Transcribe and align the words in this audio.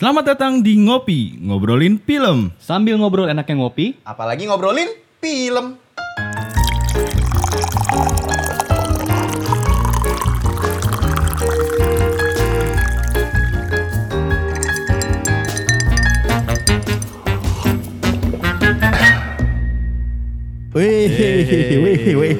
Selamat 0.00 0.32
datang 0.32 0.64
di 0.64 0.80
Ngopi, 0.80 1.36
ngobrolin 1.44 2.00
film. 2.00 2.48
Sambil 2.56 2.96
ngobrol 2.96 3.28
enaknya 3.28 3.60
ngopi, 3.60 4.00
Apalagi 4.00 4.48
ngobrolin 4.48 4.88
film. 5.20 5.76
Wih, 20.70 21.10
wih, 21.82 22.14
wih, 22.14 22.34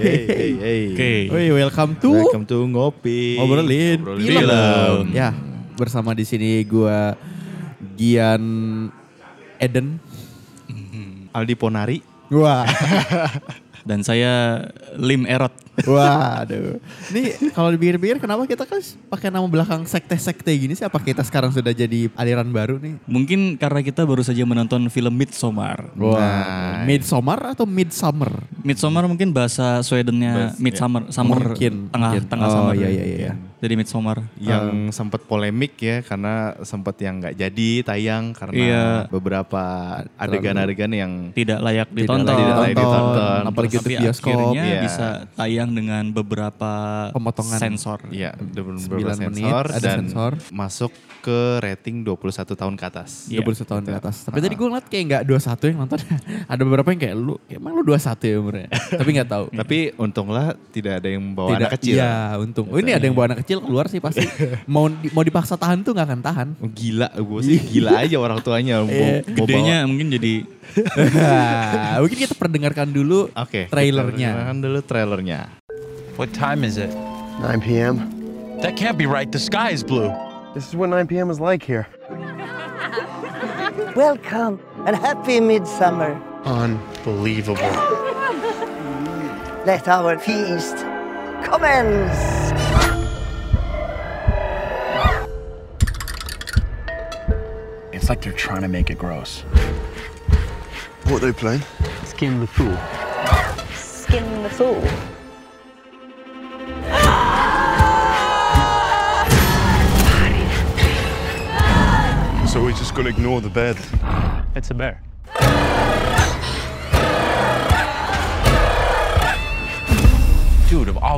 Oke. 0.94 1.10
wih, 1.34 1.48
welcome 1.50 1.98
to 1.98 2.14
Welcome 2.14 2.46
to 2.46 2.62
ngopi. 2.62 3.34
ngobrolin 3.36 3.98
Ngobrolin 3.98 4.22
film. 4.22 4.46
film. 4.46 5.04
Ya, 5.10 5.34
bersama 5.74 6.14
di 6.14 6.22
sini 6.22 6.62
gua 6.62 7.18
Gian 8.00 8.42
Eden. 9.60 10.00
Aldi 11.36 11.54
Ponari. 11.54 12.00
Wah, 12.32 12.62
dan 13.88 14.06
saya 14.06 14.64
Lim 14.96 15.26
Erot. 15.26 15.52
waduh. 15.82 16.76
Ini 17.10 17.50
kalau 17.56 17.72
dipikir-pikir 17.72 18.20
kenapa 18.20 18.44
kita 18.44 18.68
kan 18.68 18.78
pakai 19.08 19.32
nama 19.32 19.48
belakang 19.48 19.82
sekte-sekte 19.88 20.52
gini 20.52 20.76
sih? 20.76 20.86
Apa 20.86 21.00
kita 21.00 21.24
sekarang 21.26 21.50
sudah 21.50 21.72
jadi 21.72 22.12
aliran 22.14 22.52
baru 22.52 22.76
nih? 22.78 23.00
Mungkin 23.08 23.56
karena 23.56 23.80
kita 23.80 24.04
baru 24.04 24.20
saja 24.22 24.44
menonton 24.44 24.86
film 24.92 25.14
Midsommar. 25.16 25.90
Wah, 25.96 26.84
Midsummer 26.84 27.56
atau 27.56 27.64
Midsummer? 27.64 28.30
Midsommar 28.62 29.04
mungkin 29.04 29.30
bahasa 29.30 29.80
Swedennya 29.80 30.52
Bahasa- 30.52 30.58
Midsummer, 30.58 31.02
summer 31.08 31.38
Mungkin, 31.48 31.88
tengah 31.88 32.10
mungkin. 32.12 32.24
tengah 32.26 32.46
Oh, 32.46 32.54
summer. 32.54 32.74
iya, 32.74 32.88
iya, 32.88 33.04
iya. 33.06 33.32
Jadi 33.56 33.74
Midsommar. 33.74 34.24
Yang 34.34 34.66
sempat 34.90 35.20
polemik 35.22 35.76
ya 35.76 36.00
karena 36.00 36.56
sempat 36.62 36.96
yang 36.96 37.20
nggak 37.20 37.34
jadi 37.34 37.70
tayang 37.82 38.32
karena 38.32 38.56
Iya. 38.56 38.84
beberapa 39.10 39.62
adegan-adegan 40.16 40.88
yang 40.90 41.12
Tidak 41.30 41.58
layak 41.58 41.88
Tidak 41.88 42.00
ditonton. 42.00 42.34
layak 42.34 42.56
layak 42.58 42.76
ditonton. 42.76 43.40
apalagi 43.44 43.76
Tapi 43.76 43.90
bioskop. 43.98 44.32
akhirnya 44.32 44.64
Iya. 44.64 44.80
bisa 44.80 45.06
tayang 45.34 45.70
dengan 45.70 46.04
beberapa 46.08 46.72
Pemotongan. 47.12 47.58
sensor. 47.60 48.00
ya 48.10 48.32
ada 48.32 48.60
beberapa 48.60 49.12
9 49.12 49.28
menit, 49.28 49.44
sensor 49.44 49.64
ada 49.66 49.80
dan 49.82 49.98
sensor. 50.02 50.32
masuk 50.50 50.92
ke 51.20 51.38
rating 51.60 52.00
21 52.00 52.56
tahun 52.56 52.74
ke 52.74 52.84
atas. 52.86 53.28
Iya. 53.28 53.44
21 53.44 53.68
tahun 53.68 53.84
ke 53.84 53.92
atas. 53.94 54.24
Tapi 54.24 54.40
tadi 54.40 54.54
gue 54.56 54.66
ngeliat 54.66 54.86
kayak 54.88 55.04
nggak 55.04 55.22
21 55.26 55.68
yang 55.68 55.78
nonton. 55.78 55.98
ada 56.48 56.62
beberapa 56.64 56.88
yang 56.88 57.00
kayak 57.02 57.12
lu, 57.14 57.36
emang 57.46 57.72
lu 57.76 57.82
21 57.84 58.24
ya 58.26 58.38
umurnya. 58.50 58.66
Tapi 58.68 59.10
nggak 59.14 59.28
tahu. 59.28 59.44
Tapi 59.54 59.78
untunglah 59.94 60.46
tidak 60.68 60.98
ada 60.98 61.08
yang 61.08 61.22
bawa 61.30 61.54
anak 61.54 61.78
kecil. 61.78 61.94
Iya, 61.96 62.34
untung. 62.36 62.66
Oh 62.66 62.76
ini 62.76 62.90
ada 62.90 63.04
yang 63.06 63.14
bawa 63.14 63.30
anak 63.30 63.46
kecil 63.46 63.62
keluar 63.62 63.86
sih 63.86 64.02
pasti. 64.02 64.26
mau 64.66 64.90
di- 64.90 65.08
mau 65.10 65.22
dipaksa 65.22 65.54
tahan 65.54 65.80
tuh 65.80 65.94
nggak 65.94 66.06
akan 66.10 66.20
tahan. 66.20 66.48
Oh, 66.58 66.66
gila, 66.66 67.08
gue 67.14 67.40
sih 67.40 67.58
gila 67.62 68.02
aja 68.02 68.18
orang 68.18 68.42
tuanya. 68.42 68.82
Mau, 68.82 68.90
Iya. 68.90 69.22
mau 69.24 69.46
Gedenya 69.46 69.76
mungkin 69.86 70.08
jadi 70.10 70.34
Mungkin 72.02 72.18
kita 72.20 72.34
perdengarkan 72.34 72.90
dulu 72.90 73.30
bawa- 73.30 73.46
Oke. 73.46 73.70
trailernya. 73.70 74.50
Kan 74.50 74.58
dulu 74.58 74.82
trailernya. 74.82 75.46
What 76.18 76.34
time 76.34 76.66
is 76.66 76.74
it? 76.74 76.90
9 77.40 77.62
p.m. 77.62 78.02
That 78.60 78.76
can't 78.76 78.98
be 78.98 79.06
right. 79.06 79.30
The 79.30 79.40
sky 79.40 79.70
is 79.70 79.80
blue. 79.80 80.10
This 80.52 80.66
is 80.66 80.74
what 80.74 80.90
9 80.90 81.06
p.m. 81.06 81.30
is 81.30 81.38
like 81.38 81.62
here. 81.62 81.86
Welcome 83.96 84.60
and 84.86 84.94
happy 84.94 85.40
midsummer. 85.40 86.14
Unbelievable. 86.44 87.72
Let 89.66 89.88
our 89.88 90.18
feast 90.18 90.78
commence. 91.44 92.50
It's 97.92 98.08
like 98.08 98.22
they're 98.22 98.32
trying 98.32 98.62
to 98.62 98.68
make 98.68 98.88
it 98.88 98.96
gross. 98.96 99.42
What 101.04 101.22
are 101.22 101.26
they 101.26 101.32
playing? 101.32 101.60
Skin 102.04 102.40
the 102.40 102.46
fool. 102.46 102.74
Skin 103.74 104.42
the 104.42 104.48
fool. 104.48 104.80
So 112.48 112.62
we're 112.62 112.72
just 112.72 112.94
gonna 112.94 113.10
ignore 113.10 113.42
the 113.42 113.50
bed. 113.50 113.76
It's 114.56 114.70
a 114.70 114.74
bear. 114.74 115.02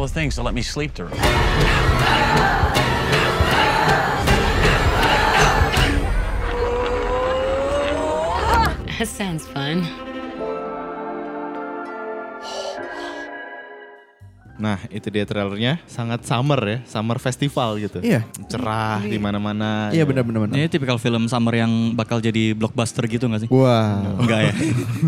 All 0.02 0.08
the 0.08 0.14
things 0.14 0.34
to 0.34 0.42
let 0.42 0.52
me 0.52 0.62
sleep 0.62 0.92
through. 0.94 1.08
That 8.98 9.06
sounds 9.06 9.46
fun. 9.46 10.12
Nah, 14.62 14.78
itu 14.95 15.11
dia 15.11 15.27
trailernya. 15.27 15.83
Sangat 15.91 16.23
summer 16.23 16.61
ya, 16.62 16.78
summer 16.87 17.19
festival 17.19 17.83
gitu. 17.83 17.99
Iya. 17.99 18.23
Cerah 18.47 19.03
di 19.03 19.19
mana-mana. 19.19 19.91
Iya 19.91 20.06
benar-benar. 20.06 20.47
benar. 20.47 20.55
ini 20.55 20.71
tipikal 20.71 21.03
film 21.03 21.27
summer 21.27 21.59
yang 21.59 21.99
bakal 21.99 22.23
jadi 22.23 22.55
blockbuster 22.55 23.03
gitu 23.11 23.27
gak 23.27 23.43
sih? 23.43 23.50
Wah. 23.50 23.99
Enggak 24.23 24.41
ya? 24.47 24.53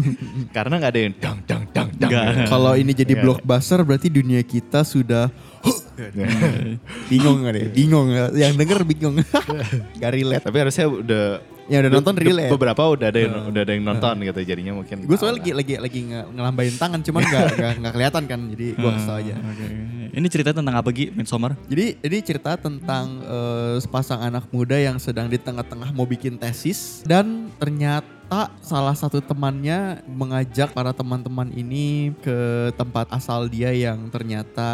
Karena 0.57 0.75
nggak 0.83 0.91
ada 0.91 1.01
yang 1.07 1.15
dang 1.23 1.39
dang 1.47 1.63
dang 1.71 1.89
dang. 1.95 2.11
Kalau 2.51 2.75
ini 2.75 2.91
jadi 2.91 3.15
blockbuster 3.23 3.79
berarti 3.87 4.11
dunia 4.11 4.43
kita 4.43 4.83
sudah 4.83 5.31
bingung 7.11 7.43
nggak 7.43 7.55
deh? 7.55 7.67
Bingung? 7.71 8.07
Yang 8.35 8.53
denger 8.59 8.79
bingung. 8.83 9.15
Gak 10.01 10.11
relate. 10.11 10.45
Tapi 10.45 10.57
harusnya 10.59 10.87
udah 10.91 11.25
Yang 11.65 11.81
udah 11.81 11.93
nonton 11.97 12.15
relate. 12.21 12.51
Beberapa 12.53 12.83
udah 12.93 13.07
ada 13.09 13.21
yang 13.21 13.35
udah 13.49 13.61
ada 13.65 13.73
yang 13.73 13.85
nonton 13.89 14.15
gitu 14.21 14.41
jadinya 14.45 14.73
mungkin. 14.77 15.09
Gue 15.09 15.17
soalnya 15.17 15.41
lagi 15.41 15.51
lagi 15.57 15.75
lagi 15.81 16.01
nge- 16.05 16.29
ngelambain 16.37 16.75
tangan 16.77 17.01
cuman 17.01 17.23
nggak 17.25 17.45
nggak 17.81 17.93
kelihatan 17.95 18.23
kan 18.29 18.41
jadi 18.53 18.67
gue 18.77 18.91
kasih 18.91 19.09
tau 19.09 19.17
aja. 19.17 19.35
Oke. 19.41 19.67
Ini 20.15 20.27
ceritanya 20.29 20.57
tentang 20.61 20.77
apa 20.77 20.89
Gi? 20.93 21.07
Midsommar? 21.11 21.57
Jadi 21.67 21.85
ini 21.99 22.19
cerita 22.21 22.51
tentang 22.61 23.07
eh, 23.25 23.77
sepasang 23.81 24.21
anak 24.21 24.45
muda 24.53 24.77
yang 24.77 25.01
sedang 25.01 25.33
di 25.33 25.41
tengah-tengah 25.41 25.95
mau 25.97 26.05
bikin 26.05 26.37
tesis 26.37 27.01
dan 27.09 27.49
ternyata 27.57 28.13
salah 28.61 28.93
satu 28.93 29.19
temannya 29.19 30.03
mengajak 30.05 30.71
para 30.71 30.91
teman-teman 30.91 31.49
ini 31.51 32.11
ke 32.19 32.39
tempat 32.75 33.07
asal 33.11 33.47
dia 33.47 33.71
yang 33.71 34.09
ternyata 34.09 34.71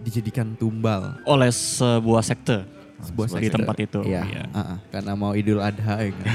dijadikan 0.00 0.54
tumbal 0.54 1.14
Oleh 1.24 1.50
sebuah 1.50 2.22
sekte. 2.22 2.64
sebuah 2.96 3.28
Di 3.28 3.46
sekte. 3.46 3.54
tempat 3.60 3.76
itu, 3.76 4.00
Iya, 4.02 4.22
iya. 4.24 4.42
ah, 4.50 4.58
ah, 4.58 4.78
karena 4.88 5.12
mau 5.12 5.36
Idul 5.36 5.60
Adha 5.60 6.00
ya 6.00 6.10
kan. 6.10 6.26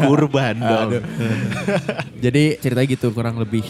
Kurban 0.08 0.56
dong. 0.56 0.90
Jadi 2.16 2.56
ceritanya 2.56 2.88
gitu 2.88 3.12
kurang 3.12 3.36
lebih. 3.36 3.60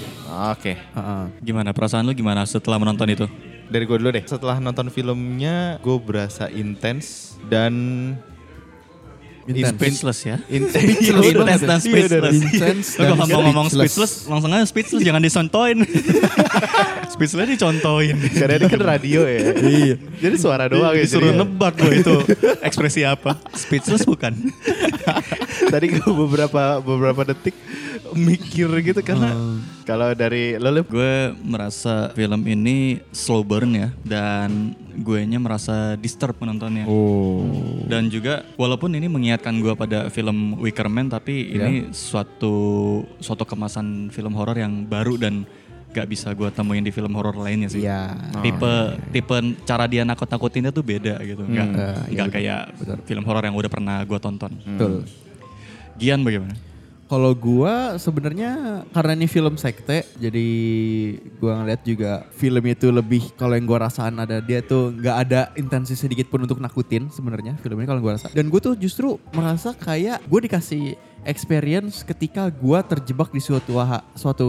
Oke. 0.54 0.78
Ah, 0.94 1.00
ah. 1.00 1.24
Gimana 1.42 1.74
perasaan 1.74 2.06
lu 2.06 2.14
gimana 2.14 2.46
setelah 2.46 2.78
menonton 2.78 3.10
itu? 3.10 3.26
Dari 3.66 3.82
gue 3.82 3.96
dulu 3.98 4.10
deh. 4.10 4.24
Setelah 4.26 4.58
nonton 4.58 4.90
filmnya, 4.90 5.78
gue 5.78 5.96
berasa 5.98 6.46
intens 6.50 7.34
dan 7.46 7.74
Intense. 9.50 9.76
Speechless 9.76 10.18
ya? 10.22 10.36
intens. 10.46 10.86
Intense 11.30 11.62
dan 11.66 11.78
speechless. 11.82 12.34
Intense 12.38 12.88
dan 12.94 13.18
kalau 13.18 13.42
ngomong 13.50 13.66
speechless. 13.66 13.90
speechless, 13.92 14.12
langsung 14.30 14.50
aja 14.54 14.66
speechless 14.66 15.02
jangan 15.02 15.22
disontoin. 15.22 15.76
speechless 17.14 17.48
dicontoin. 17.50 18.14
Karena 18.30 18.54
ini 18.62 18.66
kan 18.70 18.80
radio 18.80 19.20
ya. 19.26 19.38
Iya. 19.58 19.94
Jadi 20.22 20.36
suara 20.38 20.70
doang 20.70 20.94
ya. 20.94 21.02
Disuruh 21.02 21.34
jadi- 21.34 21.40
nebak 21.42 21.74
loh 21.78 21.92
itu 21.92 22.16
ekspresi 22.62 23.02
apa. 23.02 23.36
Speechless 23.52 24.06
bukan? 24.06 24.32
Tadi 25.72 25.86
gue 25.90 26.12
beberapa 26.14 26.78
beberapa 26.80 27.22
detik 27.26 27.54
mikir 28.14 28.68
gitu 28.82 29.00
karena 29.02 29.32
kalau 29.84 30.14
dari 30.14 30.54
lo 30.56 30.70
Gue 30.86 31.34
merasa 31.42 32.14
film 32.14 32.46
ini 32.46 33.02
slow 33.10 33.42
burn 33.42 33.74
ya 33.74 33.88
dan 34.06 34.74
gue 35.00 35.20
nya 35.26 35.38
merasa 35.42 35.94
disturb 35.98 36.36
menontonnya. 36.38 36.86
Oh. 36.86 37.42
Dan 37.90 38.06
juga 38.12 38.46
walaupun 38.54 38.94
ini 38.94 39.10
mengingatkan 39.10 39.58
gue 39.58 39.74
pada 39.74 40.06
film 40.12 40.58
Wicker 40.62 40.86
Man 40.86 41.10
tapi 41.10 41.54
ini 41.54 41.90
suatu 41.90 42.54
suatu 43.18 43.42
kemasan 43.42 44.14
film 44.14 44.34
horor 44.38 44.54
yang 44.54 44.86
baru 44.86 45.18
dan 45.18 45.42
gak 45.90 46.06
bisa 46.06 46.30
gue 46.38 46.46
temuin 46.54 46.86
di 46.86 46.94
film 46.94 47.10
horor 47.18 47.34
lainnya 47.34 47.66
sih. 47.66 47.82
Iya. 47.82 48.14
Tipe 48.46 48.74
tipe 49.10 49.36
cara 49.66 49.90
dia 49.90 50.06
nakut-nakutinnya 50.06 50.70
tuh 50.70 50.86
beda 50.86 51.18
gitu. 51.26 51.42
Nggak 51.42 51.68
Hmm. 51.70 51.76
Iya, 51.76 52.14
nggak 52.14 52.26
betul, 52.30 52.36
kayak 52.38 52.62
film 53.06 53.24
horor 53.26 53.42
yang 53.42 53.56
udah 53.58 53.70
pernah 53.70 53.96
gue 54.06 54.18
tonton. 54.22 54.52
Betul. 54.54 55.02
Gian 55.98 56.22
bagaimana? 56.22 56.69
Kalau 57.10 57.34
gua 57.34 57.98
sebenarnya 57.98 58.86
karena 58.94 59.18
ini 59.18 59.26
film 59.26 59.58
sekte, 59.58 60.06
jadi 60.14 60.46
gua 61.42 61.58
ngeliat 61.58 61.82
juga 61.82 62.22
film 62.38 62.62
itu 62.70 62.86
lebih 62.94 63.34
kalau 63.34 63.58
yang 63.58 63.66
gua 63.66 63.90
rasain 63.90 64.14
ada 64.14 64.38
dia 64.38 64.62
tuh 64.62 64.94
nggak 64.94 65.16
ada 65.26 65.50
intensi 65.58 65.98
sedikit 65.98 66.30
pun 66.30 66.46
untuk 66.46 66.62
nakutin 66.62 67.10
sebenarnya 67.10 67.58
film 67.58 67.82
ini 67.82 67.90
kalau 67.90 67.98
gua 67.98 68.14
rasa. 68.14 68.30
Dan 68.30 68.46
gue 68.46 68.62
tuh 68.62 68.78
justru 68.78 69.18
merasa 69.34 69.74
kayak 69.74 70.22
gue 70.22 70.40
dikasih 70.46 70.94
experience 71.22 72.00
ketika 72.00 72.48
gua 72.48 72.80
terjebak 72.80 73.28
di 73.28 73.38
suatu 73.38 73.76
suatu 74.14 74.48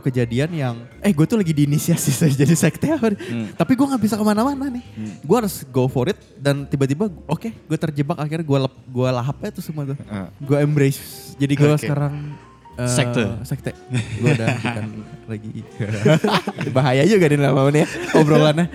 kejadian 0.00 0.50
yang 0.52 0.74
eh 1.00 1.10
gue 1.10 1.24
tuh 1.24 1.40
lagi 1.40 1.50
diinisiasi 1.50 2.12
jadi 2.40 2.52
sekte 2.52 2.86
nih. 2.86 3.56
tapi 3.56 3.72
gue 3.72 3.86
nggak 3.86 4.02
bisa 4.02 4.14
ke 4.16 4.24
mana-mana 4.24 4.68
nih 4.68 4.84
gue 5.20 5.36
harus 5.36 5.64
go 5.68 5.86
for 5.86 6.06
it 6.06 6.18
dan 6.36 6.64
tiba-tiba 6.64 7.08
oke 7.24 7.48
gue 7.48 7.78
terjebak 7.78 8.20
akhirnya 8.20 8.44
gue 8.44 8.58
gue 8.86 9.08
lahap 9.08 9.36
itu 9.42 9.60
semua 9.64 9.88
tuh 9.88 9.98
Ah. 10.06 10.28
gue 10.36 10.58
embrace 10.60 11.00
jadi 11.36 11.52
gue 11.56 11.70
Oke. 11.70 11.86
sekarang 11.86 12.36
eh, 12.76 12.88
Sekte. 12.88 13.24
sekte 13.44 13.70
gue 13.92 14.30
udah 14.30 14.48
bukan 14.58 14.86
lagi 15.30 15.50
bahaya 16.76 17.02
juga 17.06 17.24
nih 17.26 17.38
lama 17.40 17.70
ya 17.70 17.86
obrolannya 18.14 18.66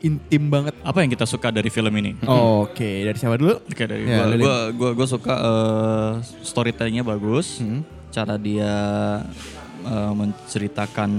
intim 0.00 0.42
banget 0.46 0.74
Apa 0.80 1.00
yang 1.00 1.08
kita 1.08 1.24
suka 1.24 1.48
dari 1.48 1.68
film 1.68 1.90
ini? 1.94 2.14
oke 2.22 2.78
dari 3.04 3.14
siapa 3.14 3.34
dulu 3.34 3.58
Oke 3.60 3.82
dari 3.82 4.02
Ya, 4.02 4.22
gua, 4.22 4.36
gua, 4.36 4.56
gua, 4.72 4.90
gua 4.94 5.06
suka 5.06 5.34
eh, 5.34 6.10
storytellingnya 6.42 7.02
bagus, 7.02 7.58
Hmm. 7.58 7.82
cara 8.08 8.34
dia 8.34 8.72
eh, 9.80 10.12
menceritakan 10.12 11.10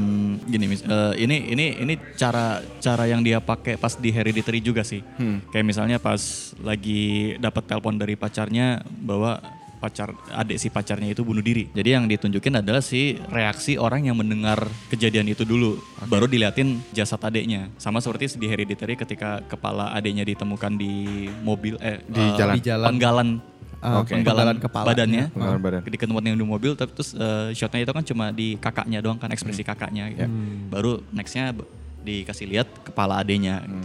gini, 0.44 0.66
mis- 0.68 0.84
eh, 0.84 1.14
ini 1.18 1.50
ini 1.50 1.66
ini 1.80 1.94
cara 2.14 2.60
cara 2.78 3.06
yang 3.06 3.20
dia 3.20 3.40
pakai 3.40 3.76
pas 3.76 3.94
di 3.94 4.10
Hereditary 4.10 4.60
juga 4.60 4.82
sih. 4.82 5.00
Hmm. 5.16 5.40
Kayak 5.50 5.66
misalnya 5.66 5.98
pas 5.98 6.20
lagi 6.60 7.34
dapat 7.38 7.64
telepon 7.66 7.96
dari 7.96 8.14
pacarnya 8.14 8.80
bahwa 9.00 9.40
pacar 9.80 10.12
adik 10.36 10.60
si 10.60 10.68
pacarnya 10.68 11.16
itu 11.16 11.24
bunuh 11.24 11.40
diri. 11.40 11.72
Jadi 11.72 11.90
yang 11.96 12.06
ditunjukin 12.06 12.60
adalah 12.60 12.84
si 12.84 13.16
reaksi 13.32 13.80
orang 13.80 14.04
yang 14.06 14.20
mendengar 14.20 14.68
kejadian 14.92 15.32
itu 15.32 15.48
dulu, 15.48 15.80
baru 16.06 16.28
diliatin 16.28 16.84
jasad 16.92 17.18
adiknya. 17.24 17.72
Sama 17.80 18.04
seperti 18.04 18.36
di 18.36 18.46
Hereditary 18.46 19.00
ketika 19.00 19.40
kepala 19.48 19.96
adiknya 19.96 20.28
ditemukan 20.28 20.76
di 20.76 21.26
mobil 21.42 21.80
eh 21.80 22.04
Di 22.06 22.20
eh, 22.20 22.36
jalan. 22.36 22.54
Di 22.60 22.62
jalan. 22.62 22.88
penggalan 22.92 23.30
Ah, 23.80 24.04
Oke. 24.04 24.12
penggalan 24.12 24.44
penggalan 24.44 24.58
kepalanya. 24.60 24.88
badannya 24.92 25.26
Penggalan 25.32 25.60
badan. 25.64 25.82
di 25.88 25.98
tempat 26.04 26.24
yang 26.28 26.36
di 26.36 26.44
mobil 26.44 26.72
tapi 26.76 26.92
terus 26.92 27.16
eh, 27.16 27.56
shotnya 27.56 27.80
itu 27.88 27.94
kan 27.96 28.04
cuma 28.04 28.26
di 28.36 28.60
kakaknya 28.60 29.00
doang 29.00 29.16
kan 29.16 29.32
ekspresi 29.32 29.64
kakaknya 29.64 30.04
gitu. 30.12 30.28
baru 30.68 31.00
nextnya 31.16 31.56
dikasih 32.04 32.52
lihat 32.52 32.68
kepala 32.84 33.24
adenya 33.24 33.64
gitu. 33.64 33.80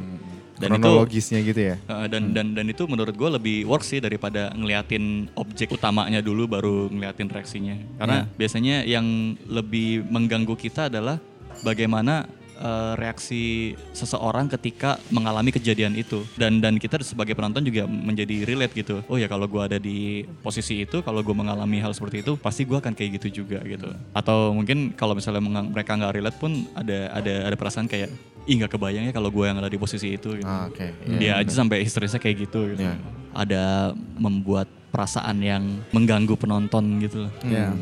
Dan 0.54 0.70
itu 0.70 0.86
Kronologisnya 0.86 1.40
gitu 1.42 1.60
ya. 1.74 1.76
dan 2.06 2.30
dan 2.30 2.54
dan 2.54 2.66
itu 2.70 2.86
menurut 2.86 3.14
gue 3.14 3.30
lebih 3.40 3.56
work 3.66 3.82
sih 3.82 3.98
daripada 3.98 4.54
ngeliatin 4.54 5.26
objek 5.34 5.74
utamanya 5.74 6.22
dulu 6.22 6.46
baru 6.46 6.86
ngeliatin 6.90 7.26
reaksinya. 7.26 7.76
Karena 7.98 8.28
biasanya 8.38 8.86
yang 8.86 9.34
lebih 9.50 10.06
mengganggu 10.06 10.54
kita 10.54 10.86
adalah 10.86 11.18
bagaimana 11.66 12.30
eh, 12.54 12.92
reaksi 12.98 13.74
seseorang 13.92 14.50
ketika 14.50 14.96
mengalami 15.10 15.50
kejadian 15.50 15.94
itu 15.98 16.22
dan 16.38 16.62
dan 16.62 16.78
kita 16.78 17.02
sebagai 17.02 17.34
penonton 17.34 17.66
juga 17.66 17.86
menjadi 17.86 18.46
relate 18.46 18.74
gitu 18.74 19.02
oh 19.10 19.18
ya 19.18 19.26
kalau 19.26 19.50
gue 19.50 19.62
ada 19.62 19.78
di 19.78 20.24
posisi 20.40 20.86
itu 20.86 21.02
kalau 21.02 21.20
gue 21.20 21.34
mengalami 21.34 21.82
hal 21.82 21.92
seperti 21.92 22.22
itu 22.22 22.38
pasti 22.38 22.62
gue 22.64 22.78
akan 22.78 22.94
kayak 22.94 23.20
gitu 23.22 23.44
juga 23.44 23.60
gitu 23.66 23.90
atau 24.14 24.54
mungkin 24.54 24.94
kalau 24.94 25.18
misalnya 25.18 25.42
mereka 25.44 25.98
nggak 25.98 26.14
relate 26.14 26.38
pun 26.38 26.66
ada 26.78 27.10
ada 27.12 27.34
ada 27.52 27.56
perasaan 27.58 27.86
kayak 27.90 28.10
ih 28.44 28.54
nggak 28.60 28.72
kebayang 28.76 29.04
ya 29.08 29.12
kalau 29.12 29.32
gue 29.32 29.44
yang 29.48 29.56
ada 29.56 29.72
di 29.72 29.80
posisi 29.80 30.14
itu 30.14 30.36
gitu. 30.36 30.48
Ah, 30.48 30.68
Oke. 30.68 30.92
iya, 31.08 31.16
dia 31.16 31.32
benar. 31.32 31.44
aja 31.48 31.52
sampai 31.56 31.76
histerisnya 31.80 32.20
kayak 32.20 32.36
gitu, 32.48 32.76
gitu. 32.76 32.84
Iya. 32.84 32.96
ada 33.34 33.90
membuat 34.20 34.70
perasaan 34.94 35.42
yang 35.42 35.82
mengganggu 35.90 36.38
penonton 36.38 37.02
gitu 37.02 37.26
loh. 37.26 37.32
Iya. 37.42 37.74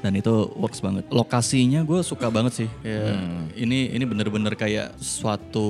Dan 0.00 0.12
itu 0.12 0.30
works 0.56 0.80
banget 0.80 1.04
lokasinya 1.08 1.80
gue 1.82 2.00
suka 2.00 2.28
banget 2.28 2.52
sih 2.56 2.68
kayak 2.80 2.98
Hmm. 3.10 3.48
ini 3.54 3.90
ini 3.90 4.04
bener-bener 4.04 4.54
kayak 4.54 4.96
suatu 4.96 5.68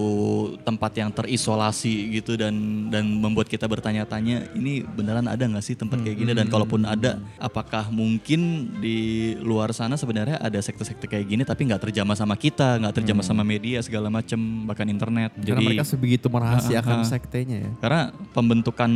tempat 0.60 0.92
yang 0.94 1.10
terisolasi 1.10 1.90
gitu 2.12 2.34
dan 2.34 2.52
dan 2.88 3.06
membuat 3.06 3.46
kita 3.46 3.64
bertanya-tanya 3.64 4.52
ini 4.52 4.82
beneran 4.82 5.24
ada 5.24 5.40
nggak 5.40 5.60
sih 5.60 5.74
tempat 5.74 6.00
kayak 6.00 6.16
gini 6.16 6.32
dan 6.32 6.46
kalaupun 6.46 6.82
ada 6.84 7.18
apakah 7.36 7.88
mungkin 7.88 8.40
di 8.78 8.98
luar 9.38 9.70
sana 9.70 9.94
sebenarnya 9.94 10.38
ada 10.38 10.58
sekte-sekte 10.58 11.06
kayak 11.06 11.26
gini 11.26 11.42
tapi 11.42 11.66
nggak 11.66 11.82
terjamah 11.86 12.14
sama 12.14 12.34
kita 12.34 12.78
nggak 12.78 12.94
terjamah 12.96 13.24
sama 13.24 13.42
media 13.42 13.80
segala 13.80 14.08
macem 14.08 14.38
bahkan 14.64 14.86
internet 14.86 15.32
Karena 15.34 15.46
jadi 15.46 15.62
mereka 15.64 15.84
sebegitu 15.84 16.26
merahasiakan 16.26 16.88
Ah, 16.90 17.02
ah, 17.02 17.06
ah. 17.06 17.08
sektenya 17.08 17.56
ya. 17.60 17.70
karena 17.78 18.02
pembentukan 18.30 18.90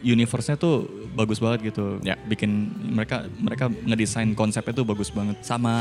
universe-nya 0.00 0.56
tuh 0.56 0.86
bagus 1.14 1.38
banget 1.38 1.70
gitu. 1.70 2.02
Ya. 2.02 2.18
Bikin 2.26 2.50
mereka 2.90 3.26
mereka 3.38 3.70
ngedesain 3.70 4.34
konsepnya 4.64 4.80
tuh 4.80 4.88
bagus 4.88 5.12
banget. 5.12 5.36
Sama 5.44 5.74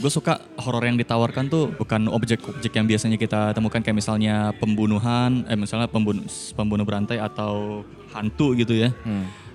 gue 0.00 0.08
suka 0.08 0.40
horor 0.56 0.88
yang 0.88 0.96
ditawarkan 0.96 1.52
tuh 1.52 1.68
bukan 1.76 2.08
objek-objek 2.08 2.72
yang 2.72 2.88
biasanya 2.88 3.20
kita 3.20 3.52
temukan 3.52 3.84
kayak 3.84 4.00
misalnya 4.00 4.56
pembunuhan, 4.56 5.44
eh 5.44 5.58
misalnya 5.60 5.84
pembunuh 5.84 6.24
pembunuh 6.56 6.88
berantai 6.88 7.20
atau 7.20 7.84
hantu 8.16 8.56
gitu 8.56 8.72
ya. 8.72 8.88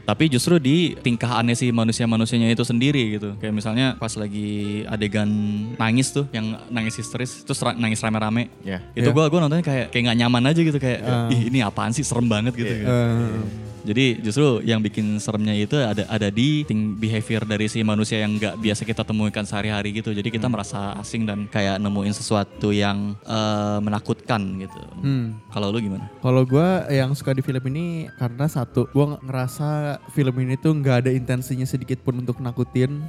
Tapi 0.07 0.31
justru 0.31 0.55
di 0.55 0.95
tingkah 0.95 1.35
aneh 1.35 1.51
si 1.51 1.67
manusia-manusianya 1.67 2.55
itu 2.55 2.63
sendiri 2.63 3.19
gitu. 3.19 3.35
Kayak 3.43 3.59
misalnya 3.59 3.85
pas 3.99 4.15
lagi 4.15 4.85
adegan 4.87 5.27
nangis 5.75 6.15
tuh, 6.15 6.31
yang 6.31 6.55
nangis 6.71 6.95
histeris, 6.95 7.43
terus 7.43 7.59
ra- 7.59 7.75
nangis 7.75 7.99
rame-rame. 7.99 8.47
Ya. 8.63 8.79
Itu 8.95 9.11
gua 9.11 9.27
gua 9.27 9.43
nontonnya 9.43 9.67
kayak 9.67 9.91
kayak 9.91 10.03
nggak 10.07 10.19
nyaman 10.23 10.43
aja 10.47 10.61
gitu 10.63 10.79
kayak 10.79 10.99
ih 11.27 11.51
ini 11.51 11.59
apaan 11.59 11.91
sih 11.91 12.07
serem 12.07 12.29
banget 12.29 12.55
gitu. 12.55 12.71
Iya. 12.71 12.79
gitu. 12.79 12.93
Jadi 13.87 14.19
justru 14.19 14.59
yang 14.67 14.83
bikin 14.83 15.15
seremnya 15.23 15.55
itu 15.55 15.79
ada 15.79 16.03
ada 16.11 16.27
di 16.27 16.67
ting 16.67 16.99
behavior 16.99 17.47
dari 17.47 17.71
si 17.71 17.79
manusia 17.87 18.19
yang 18.19 18.35
nggak 18.35 18.59
biasa 18.59 18.83
kita 18.83 19.07
temukan 19.07 19.47
sehari-hari 19.47 19.95
gitu. 19.95 20.11
Jadi 20.11 20.27
kita 20.27 20.51
merasa 20.51 20.91
asing 20.99 21.23
dan 21.23 21.47
kayak 21.47 21.79
nemuin 21.79 22.11
sesuatu 22.11 22.75
yang 22.75 23.15
eh, 23.23 23.79
menakutkan 23.79 24.59
gitu. 24.59 24.81
Hmm. 24.99 25.39
Kalau 25.47 25.71
lu 25.71 25.79
gimana? 25.79 26.11
Kalau 26.19 26.43
gue 26.43 26.69
yang 26.91 27.15
suka 27.15 27.31
di 27.31 27.39
film 27.39 27.63
ini 27.71 28.11
karena 28.19 28.45
satu, 28.51 28.91
gue 28.91 29.05
ngerasa 29.23 30.03
film 30.11 30.35
ini 30.43 30.59
tuh 30.59 30.75
nggak 30.75 31.07
ada 31.07 31.11
intensinya 31.15 31.63
sedikit 31.63 32.03
pun 32.03 32.19
untuk 32.19 32.43
nakutin. 32.43 33.07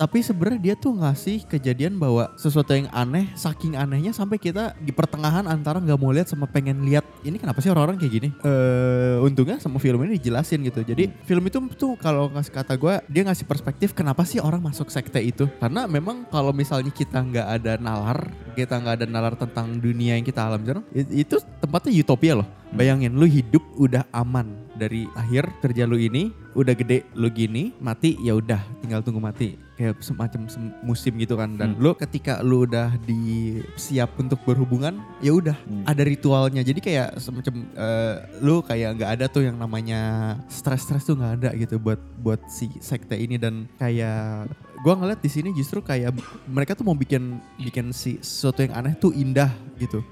Tapi 0.00 0.24
sebenarnya 0.24 0.60
dia 0.64 0.74
tuh 0.80 0.96
ngasih 0.96 1.44
kejadian 1.44 2.00
bahwa 2.00 2.32
sesuatu 2.40 2.72
yang 2.72 2.88
aneh, 2.88 3.28
saking 3.36 3.76
anehnya 3.76 4.16
sampai 4.16 4.40
kita 4.40 4.72
di 4.80 4.96
pertengahan 4.96 5.44
antara 5.44 5.76
nggak 5.76 6.00
mau 6.00 6.08
lihat 6.08 6.24
sama 6.24 6.48
pengen 6.48 6.88
lihat. 6.88 7.04
Ini 7.20 7.36
kenapa 7.36 7.60
sih 7.60 7.68
orang-orang 7.68 8.00
kayak 8.00 8.12
gini? 8.16 8.28
Eh, 8.40 9.20
untungnya 9.20 9.60
sama 9.60 9.76
film 9.76 10.00
ini 10.08 10.16
dijelasin 10.16 10.64
gitu. 10.64 10.80
Jadi 10.80 11.12
film 11.28 11.44
itu 11.44 11.60
tuh 11.76 12.00
kalau 12.00 12.32
ngasih 12.32 12.48
kata 12.48 12.80
gue, 12.80 12.94
dia 13.12 13.28
ngasih 13.28 13.44
perspektif 13.44 13.92
kenapa 13.92 14.24
sih 14.24 14.40
orang 14.40 14.64
masuk 14.64 14.88
sekte 14.88 15.20
itu? 15.20 15.44
Karena 15.60 15.84
memang 15.84 16.24
kalau 16.32 16.56
misalnya 16.56 16.88
kita 16.88 17.20
nggak 17.20 17.60
ada 17.60 17.76
nalar, 17.76 18.32
kita 18.56 18.80
nggak 18.80 19.04
ada 19.04 19.06
nalar 19.06 19.36
tentang 19.36 19.76
dunia 19.76 20.16
yang 20.16 20.24
kita 20.24 20.48
alami 20.48 20.64
sekarang, 20.64 20.84
itu 20.96 21.36
tempatnya 21.60 21.92
utopia 22.00 22.40
loh. 22.40 22.48
Bayangin 22.72 23.20
lu 23.20 23.28
hidup 23.28 23.60
udah 23.76 24.08
aman 24.16 24.64
dari 24.80 25.04
akhir 25.12 25.60
kerja 25.60 25.84
lu 25.84 26.00
ini, 26.00 26.32
udah 26.56 26.72
gede 26.72 27.04
lu 27.12 27.28
gini, 27.28 27.76
mati 27.84 28.16
ya 28.24 28.32
udah 28.32 28.64
tinggal 28.80 29.04
tunggu 29.04 29.20
mati. 29.20 29.68
Kayak 29.80 30.04
semacam 30.04 30.44
sem- 30.44 30.76
musim 30.84 31.16
gitu 31.16 31.40
kan. 31.40 31.56
Dan 31.56 31.72
lu 31.80 31.96
ketika 31.96 32.44
lu 32.44 32.68
udah 32.68 33.00
di 33.00 33.56
siap 33.80 34.12
untuk 34.20 34.36
berhubungan, 34.44 35.00
ya 35.24 35.32
udah 35.32 35.56
ada 35.88 36.02
ritualnya. 36.04 36.60
Jadi 36.60 36.84
kayak 36.84 37.16
semacam 37.16 37.64
eh, 37.72 38.14
lu 38.44 38.60
kayak 38.60 39.00
nggak 39.00 39.10
ada 39.16 39.24
tuh 39.32 39.48
yang 39.48 39.56
namanya 39.56 40.36
stres-stres 40.52 41.08
tuh 41.08 41.16
nggak 41.16 41.32
ada 41.40 41.50
gitu 41.56 41.80
buat 41.80 41.96
buat 42.20 42.44
si 42.52 42.68
sekte 42.84 43.16
ini. 43.16 43.40
Dan 43.40 43.64
kayak 43.80 44.52
gua 44.84 45.00
ngeliat 45.00 45.24
di 45.24 45.32
sini 45.32 45.48
justru 45.56 45.80
kayak 45.80 46.12
mereka 46.44 46.76
tuh 46.76 46.84
mau 46.84 46.92
bikin 46.92 47.40
bikin 47.56 47.88
si 47.96 48.20
sesuatu 48.20 48.60
yang 48.60 48.76
aneh 48.76 48.92
tuh 49.00 49.16
indah 49.16 49.48
gitu. 49.80 50.04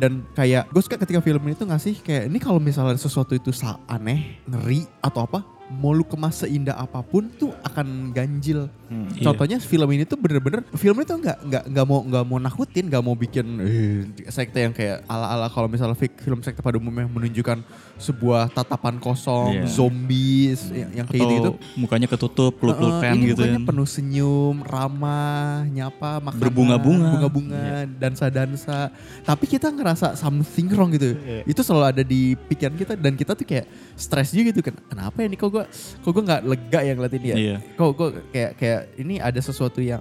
Dan 0.00 0.24
kayak 0.32 0.72
gue 0.72 0.80
suka 0.80 0.96
ketika 0.96 1.20
film 1.20 1.44
ini 1.44 1.52
tuh 1.52 1.68
ngasih 1.68 2.00
kayak 2.00 2.32
ini 2.32 2.40
kalau 2.40 2.56
misalnya 2.56 2.96
sesuatu 2.96 3.36
itu 3.36 3.52
aneh 3.84 4.40
ngeri 4.48 4.88
atau 5.04 5.28
apa 5.28 5.44
mau 5.72 5.90
lu 5.90 6.02
kemas 6.02 6.40
seindah 6.40 6.74
apa 6.74 6.98
pun 7.00 7.30
tuh 7.30 7.54
akan 7.62 8.10
ganjil 8.10 8.66
Iya. 8.90 9.22
contohnya 9.22 9.62
film 9.62 9.86
ini 9.88 10.02
tuh 10.02 10.18
bener-bener 10.18 10.66
film 10.74 10.98
ini 10.98 11.06
tuh 11.06 11.14
nggak 11.16 11.38
nggak 11.40 11.64
nggak 11.64 11.86
mau 11.86 12.02
nggak 12.02 12.24
mau 12.24 12.38
nakutin 12.38 12.90
nggak 12.90 12.98
mau 13.00 13.14
bikin 13.14 13.46
eh, 13.62 14.02
sekte 14.26 14.58
yang 14.58 14.74
kayak 14.74 15.06
ala-ala 15.06 15.46
kalau 15.46 15.70
misalnya 15.70 15.94
film 15.94 16.42
sekte 16.42 16.58
pada 16.58 16.74
umumnya 16.74 17.06
menunjukkan 17.06 17.62
sebuah 17.96 18.50
tatapan 18.50 18.98
kosong 18.98 19.62
Iya. 19.62 19.70
zombies 19.70 20.66
yang, 20.68 20.90
yang 20.92 21.06
kayak 21.06 21.22
gitu 21.22 21.50
Atau 21.52 21.54
mukanya 21.76 22.08
ketutup, 22.08 22.52
peluk-pelukan 22.56 22.98
Uh, 23.04 23.14
ini 23.14 23.30
gitu 23.30 23.40
mukanya 23.40 23.54
kan. 23.56 23.68
penuh 23.68 23.88
senyum, 23.88 24.56
ramah, 24.64 25.38
nyapa, 25.66 26.10
makanan, 26.18 26.42
Berbunga-bunga. 26.42 27.08
bunga-bunga, 27.12 27.64
dansa-dansa. 27.94 28.90
Tapi 29.22 29.44
kita 29.46 29.68
ngerasa 29.68 30.14
something 30.14 30.66
wrong 30.70 30.90
gitu. 30.90 31.14
Itu 31.44 31.60
selalu 31.60 31.84
ada 31.90 32.02
di 32.02 32.34
pikiran 32.36 32.74
kita 32.74 32.92
dan 32.94 33.14
kita 33.14 33.32
tuh 33.32 33.44
kayak 33.44 33.66
stres 33.94 34.32
juga 34.32 34.50
gitu 34.50 34.60
kan. 34.62 34.74
Kenapa 34.88 35.16
ya 35.16 35.28
nih 35.28 35.38
kok 35.38 35.50
gue 35.60 36.04
kok 36.04 36.10
gue 36.16 36.24
nggak 36.24 36.42
lega 36.48 36.80
yang 36.80 36.96
ngeliat 36.96 37.14
ini 37.20 37.28
ya? 37.28 37.36
Iya. 37.36 37.56
Kok 37.76 37.90
gue 37.92 38.08
kayak 38.32 38.52
kayak 38.56 38.80
ini 38.96 39.14
ada 39.20 39.40
sesuatu 39.42 39.80
yang 39.84 40.00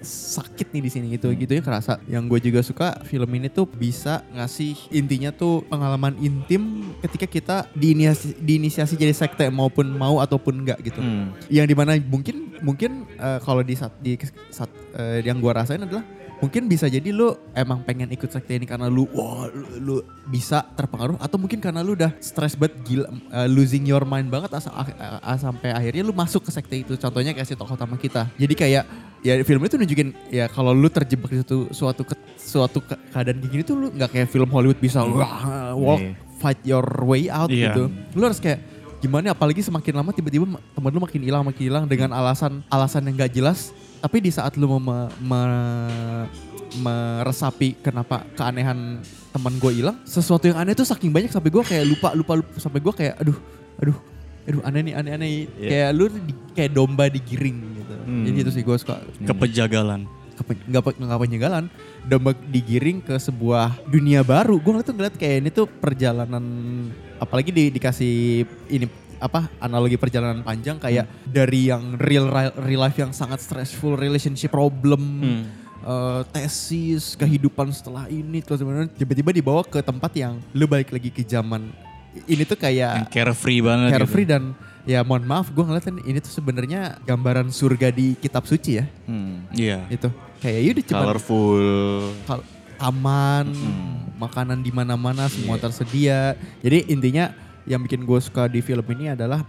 sakit 0.00 0.72
nih 0.72 0.82
di 0.82 0.90
sini 0.90 1.06
gitu 1.14 1.28
gitu 1.36 1.52
ya 1.52 1.60
kerasa 1.60 2.00
yang 2.08 2.24
gue 2.24 2.40
juga 2.40 2.64
suka 2.64 3.04
film 3.04 3.28
ini 3.36 3.52
tuh 3.52 3.68
bisa 3.68 4.24
ngasih 4.32 4.76
intinya 4.88 5.28
tuh 5.28 5.60
pengalaman 5.68 6.16
intim 6.24 6.88
ketika 7.04 7.28
kita 7.28 7.56
diinisiasi, 7.76 8.40
diinisiasi 8.40 8.96
jadi 8.96 9.12
sekte 9.12 9.52
maupun 9.52 9.92
mau 9.92 10.18
ataupun 10.24 10.64
enggak 10.64 10.80
gitu 10.80 11.00
yang 11.52 11.68
di 11.68 11.76
mana 11.76 12.00
mungkin 12.00 12.56
mungkin 12.64 13.04
eh, 13.20 13.38
kalau 13.44 13.60
di 13.60 13.76
saat 13.76 13.92
di 14.00 14.16
saat 14.48 14.72
eh, 14.96 15.20
yang 15.20 15.36
gua 15.36 15.60
rasain 15.60 15.84
adalah 15.84 16.04
mungkin 16.40 16.66
bisa 16.66 16.84
jadi 16.84 17.08
lu 17.08 17.30
emang 17.52 17.80
pengen 17.80 18.08
ikut 18.08 18.26
sekte 18.26 18.52
ini 18.52 18.64
karena 18.64 18.88
lu 18.88 19.04
wah 19.10 19.44
lu, 19.46 19.64
lu 19.78 19.94
bisa 20.26 20.64
terpengaruh 20.72 21.16
atau 21.16 21.36
mungkin 21.36 21.60
karena 21.60 21.80
lu 21.80 21.92
udah 21.92 22.16
stress 22.16 22.56
banget 22.56 22.80
gila 22.82 23.06
uh, 23.28 23.44
losing 23.44 23.84
your 23.84 24.02
mind 24.02 24.26
banget 24.26 24.48
asa, 24.50 24.72
a- 24.72 24.88
a- 25.20 25.36
sampai 25.36 25.70
akhirnya 25.70 26.00
lu 26.00 26.12
masuk 26.12 26.40
ke 26.40 26.50
sekte 26.50 26.76
itu. 26.78 26.96
Contohnya 26.96 27.30
kayak 27.30 27.44
si 27.44 27.52
tokoh 27.52 27.72
utama 27.72 27.94
kita. 27.94 28.24
Jadi 28.34 28.54
kayak 28.54 28.84
ya 29.20 29.36
film 29.40 29.60
itu 29.62 29.76
nunjukin 29.76 30.08
ya 30.28 30.48
kalau 30.48 30.72
lu 30.72 30.88
terjebak 30.88 31.28
di 31.28 31.38
suatu 31.38 31.68
suatu 31.70 32.02
ke- 32.02 32.20
suatu 32.36 32.78
ke- 32.80 33.00
keadaan 33.10 33.36
kayak 33.38 33.52
gini 33.52 33.62
tuh 33.62 33.76
lu 33.76 33.86
nggak 33.90 34.10
kayak 34.10 34.28
film 34.28 34.48
Hollywood 34.48 34.80
bisa 34.80 35.04
wah 35.04 35.76
walk 35.76 36.00
Iya. 36.00 36.12
fight 36.36 36.60
your 36.64 36.86
way 37.04 37.28
out 37.28 37.52
Iya. 37.52 37.68
gitu. 37.70 37.82
Lu 38.16 38.24
harus 38.24 38.40
kayak 38.40 38.64
gimana 38.96 39.32
apalagi 39.32 39.60
semakin 39.60 39.92
lama 39.94 40.10
tiba-tiba 40.10 40.44
ma- 40.44 40.60
temen 40.72 40.88
lu 40.88 41.00
makin 41.00 41.20
hilang 41.20 41.40
makin 41.40 41.64
hilang 41.68 41.84
dengan 41.84 42.12
alasan 42.12 42.60
alasan 42.66 43.04
yang 43.04 43.16
gak 43.18 43.32
jelas 43.32 43.72
tapi 44.00 44.16
di 44.18 44.30
saat 44.30 44.56
lu 44.56 44.66
me- 44.66 44.80
me- 45.20 46.28
meresapi 46.72 47.76
kenapa 47.78 48.22
keanehan 48.32 49.02
teman 49.30 49.54
gue 49.58 49.72
hilang 49.74 49.98
sesuatu 50.02 50.46
yang 50.46 50.56
aneh 50.56 50.72
tuh 50.72 50.86
saking 50.86 51.10
banyak 51.10 51.28
sampai 51.28 51.50
gue 51.50 51.62
kayak 51.62 51.84
lupa 51.84 52.14
lupa 52.14 52.32
lupa 52.38 52.56
sampai 52.56 52.78
gue 52.78 52.94
kayak 52.94 53.14
aduh 53.18 53.38
aduh 53.76 53.98
aduh 54.46 54.62
aneh 54.64 54.80
nih 54.82 54.94
aneh 54.94 55.12
aneh. 55.12 55.30
Kayak 55.60 55.90
lu 55.92 56.04
di- 56.08 56.38
kayak 56.52 56.70
domba 56.72 57.06
digiring 57.06 57.58
gitu. 57.76 57.94
Jadi 58.26 58.36
itu 58.40 58.50
sih 58.50 58.62
gue 58.62 58.76
suka. 58.76 58.98
Kepejagalan. 59.22 60.02
kepe- 60.32 60.64
nggak 60.64 60.82
pe- 60.82 60.96
nggak 60.96 61.20
penyegalan. 61.20 61.64
Domba 62.02 62.32
digiring 62.32 62.98
ke 62.98 63.14
sebuah 63.14 63.76
dunia 63.86 64.24
baru. 64.24 64.56
Gue 64.56 64.72
ngeliat 64.72 64.88
tuh 64.88 64.96
ngeliat 64.96 65.14
kayak 65.14 65.36
ini 65.38 65.50
tuh 65.52 65.68
perjalanan 65.68 66.44
apalagi 67.18 67.52
di, 67.52 67.68
dikasih 67.68 68.14
ini 68.66 68.88
apa 69.20 69.52
analogi 69.58 69.94
perjalanan 69.94 70.40
panjang 70.40 70.80
kayak 70.80 71.04
dari 71.22 71.68
yang 71.68 71.94
real 71.94 72.26
real 72.58 72.80
life 72.80 72.96
yang 72.96 73.12
sangat 73.12 73.38
stressful 73.38 73.94
relationship 73.94 74.48
problem 74.48 75.02
eh, 75.80 76.20
tesis 76.30 77.14
kehidupan 77.14 77.68
setelah 77.68 78.08
ini 78.08 78.40
terus 78.40 78.64
tiba-tiba 78.90 79.30
dibawa 79.30 79.60
ke 79.62 79.78
tempat 79.78 80.12
yang 80.14 80.40
lu 80.50 80.64
balik 80.64 80.88
lagi 80.90 81.08
ke 81.08 81.20
zaman 81.20 81.68
ini 82.24 82.42
tuh 82.42 82.56
kayak 82.56 83.06
Yang 83.06 83.12
carefree 83.12 83.60
banget 83.60 83.88
carefree 83.92 84.24
gitu. 84.24 84.34
dan 84.34 84.42
ya 84.82 85.04
mohon 85.04 85.22
maaf 85.22 85.48
gue 85.48 85.60
ngeliat 85.60 85.84
ini 86.02 86.18
tuh 86.18 86.32
sebenarnya 86.32 86.96
gambaran 87.04 87.52
surga 87.52 87.92
di 87.92 88.16
kitab 88.16 88.44
suci 88.44 88.80
ya 88.80 88.84
Hmm. 89.04 89.44
Iya. 89.52 89.84
itu 89.86 90.08
kayak 90.40 90.60
yaudah 90.64 90.84
cuma 90.88 91.00
Colorful. 91.04 91.60
kal- 92.24 92.48
taman, 92.80 93.52
makanan 94.16 94.64
di 94.64 94.72
mana-mana 94.72 95.28
semua 95.28 95.60
tersedia. 95.60 96.32
Jadi 96.64 96.88
intinya 96.88 97.28
yang 97.64 97.80
bikin 97.80 98.02
gue 98.02 98.18
suka 98.18 98.46
di 98.46 98.60
film 98.60 98.84
ini 98.90 99.10
adalah 99.10 99.44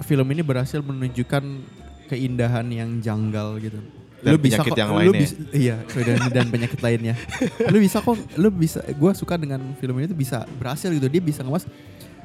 film 0.00 0.28
ini 0.28 0.40
berhasil 0.40 0.80
menunjukkan 0.80 1.44
keindahan 2.06 2.66
yang 2.68 3.00
janggal 3.00 3.56
gitu. 3.58 3.80
Dan 4.16 4.40
penyakit 4.40 4.72
yang 4.74 4.90
lu 4.90 4.98
lainnya. 5.06 5.20
bisa- 5.20 5.38
iya, 5.52 5.76
dan, 5.84 6.18
dan 6.32 6.46
penyakit 6.48 6.80
lainnya. 6.80 7.14
Lu 7.68 7.78
bisa 7.78 8.00
kok, 8.00 8.16
lu 8.34 8.48
bisa. 8.50 8.80
Gue 8.90 9.12
suka 9.12 9.36
dengan 9.36 9.60
film 9.76 9.96
ini 9.96 10.08
tuh 10.08 10.16
bisa 10.16 10.38
berhasil 10.52 10.88
gitu. 10.88 11.06
Dia 11.06 11.20
bisa 11.20 11.40
ngemas. 11.40 11.68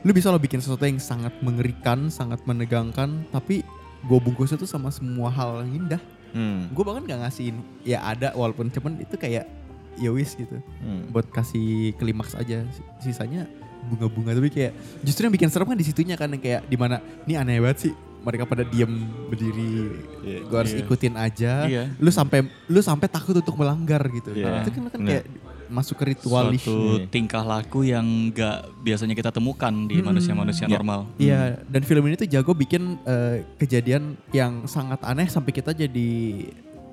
Lu 0.02 0.10
bisa 0.10 0.28
lo 0.28 0.40
bikin 0.40 0.58
sesuatu 0.58 0.82
yang 0.82 0.98
sangat 0.98 1.36
mengerikan, 1.40 2.10
sangat 2.10 2.42
menegangkan, 2.44 3.28
tapi 3.30 3.62
gue 4.02 4.18
bungkusnya 4.20 4.56
tuh 4.56 4.66
sama 4.66 4.90
semua 4.90 5.30
hal 5.30 5.62
yang 5.64 5.86
indah 5.86 6.02
Hmm. 6.32 6.72
gue 6.72 6.80
bahkan 6.80 7.04
gak 7.04 7.22
ngasihin 7.22 7.60
ya 7.84 8.00
ada 8.02 8.32
walaupun 8.32 8.72
cuman 8.72 8.98
itu 8.98 9.14
kayak 9.14 9.52
ya 9.94 10.10
wis 10.10 10.34
gitu 10.34 10.64
Hmm. 10.80 11.12
buat 11.12 11.28
kasih 11.28 11.92
klimaks 11.98 12.34
aja 12.34 12.64
sisanya 12.98 13.52
bunga-bunga 13.84 14.32
tapi 14.34 14.50
kayak 14.50 14.72
justru 15.02 15.26
yang 15.26 15.34
bikin 15.34 15.50
serem 15.50 15.66
kan 15.66 15.78
di 15.78 15.86
situnya 15.86 16.16
kan 16.16 16.30
yang 16.30 16.42
kayak 16.42 16.62
di 16.66 16.78
mana 16.78 16.98
ini 17.26 17.34
aneh 17.36 17.58
banget 17.58 17.90
sih 17.90 17.94
mereka 18.22 18.46
pada 18.46 18.62
diem 18.62 18.92
berdiri 19.28 19.98
Iya, 20.22 20.38
gue 20.46 20.58
harus 20.58 20.74
iya. 20.78 20.82
ikutin 20.86 21.14
aja 21.18 21.54
Iya. 21.66 21.84
lu 21.98 22.14
sampai 22.14 22.40
lu 22.70 22.80
sampai 22.80 23.10
takut 23.10 23.34
untuk 23.34 23.58
melanggar 23.58 24.02
gitu 24.14 24.30
Iya. 24.32 24.62
itu 24.62 24.70
kan 24.78 24.94
kan 24.94 25.02
kayak 25.02 25.26
masuk 25.72 25.98
ke 25.98 26.14
ritualis 26.14 26.62
Suatu 26.62 27.00
Iya. 27.00 27.08
tingkah 27.08 27.42
laku 27.42 27.88
yang 27.88 28.04
gak 28.30 28.70
biasanya 28.84 29.16
kita 29.16 29.32
temukan 29.32 29.72
di 29.88 29.98
Hmm. 29.98 30.12
manusia-manusia 30.12 30.68
Iya. 30.68 30.76
normal. 30.76 31.00
Iya, 31.16 31.64
dan 31.66 31.82
film 31.82 32.04
ini 32.06 32.20
tuh 32.20 32.28
jago 32.28 32.52
bikin 32.52 33.00
eh, 33.08 33.48
kejadian 33.58 34.20
yang 34.30 34.68
sangat 34.68 35.00
aneh 35.02 35.26
sampai 35.26 35.50
kita 35.50 35.72
jadi 35.72 36.12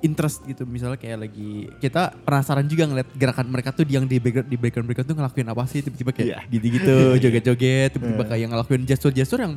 interest 0.01 0.43
gitu. 0.43 0.63
Misalnya 0.63 0.95
kayak 0.95 1.27
lagi 1.27 1.67
kita 1.77 2.15
penasaran 2.21 2.65
juga 2.65 2.83
ngeliat 2.85 3.09
gerakan 3.13 3.47
mereka 3.47 3.69
tuh 3.71 3.83
yang 3.85 4.03
di 4.03 4.17
background 4.17 4.47
di 4.47 4.57
background 4.57 4.87
background 4.87 5.07
tuh 5.07 5.17
ngelakuin 5.17 5.47
apa 5.47 5.63
sih 5.65 5.79
tiba-tiba 5.79 6.11
kayak 6.11 6.27
Iya. 6.27 6.39
gitu-gitu, 6.49 6.97
joget-joget, 7.23 7.89
tiba-tiba 7.93 8.23
kayak 8.25 8.47
ngelakuin 8.49 8.83
gestur-gestur 8.83 9.39
yang 9.39 9.53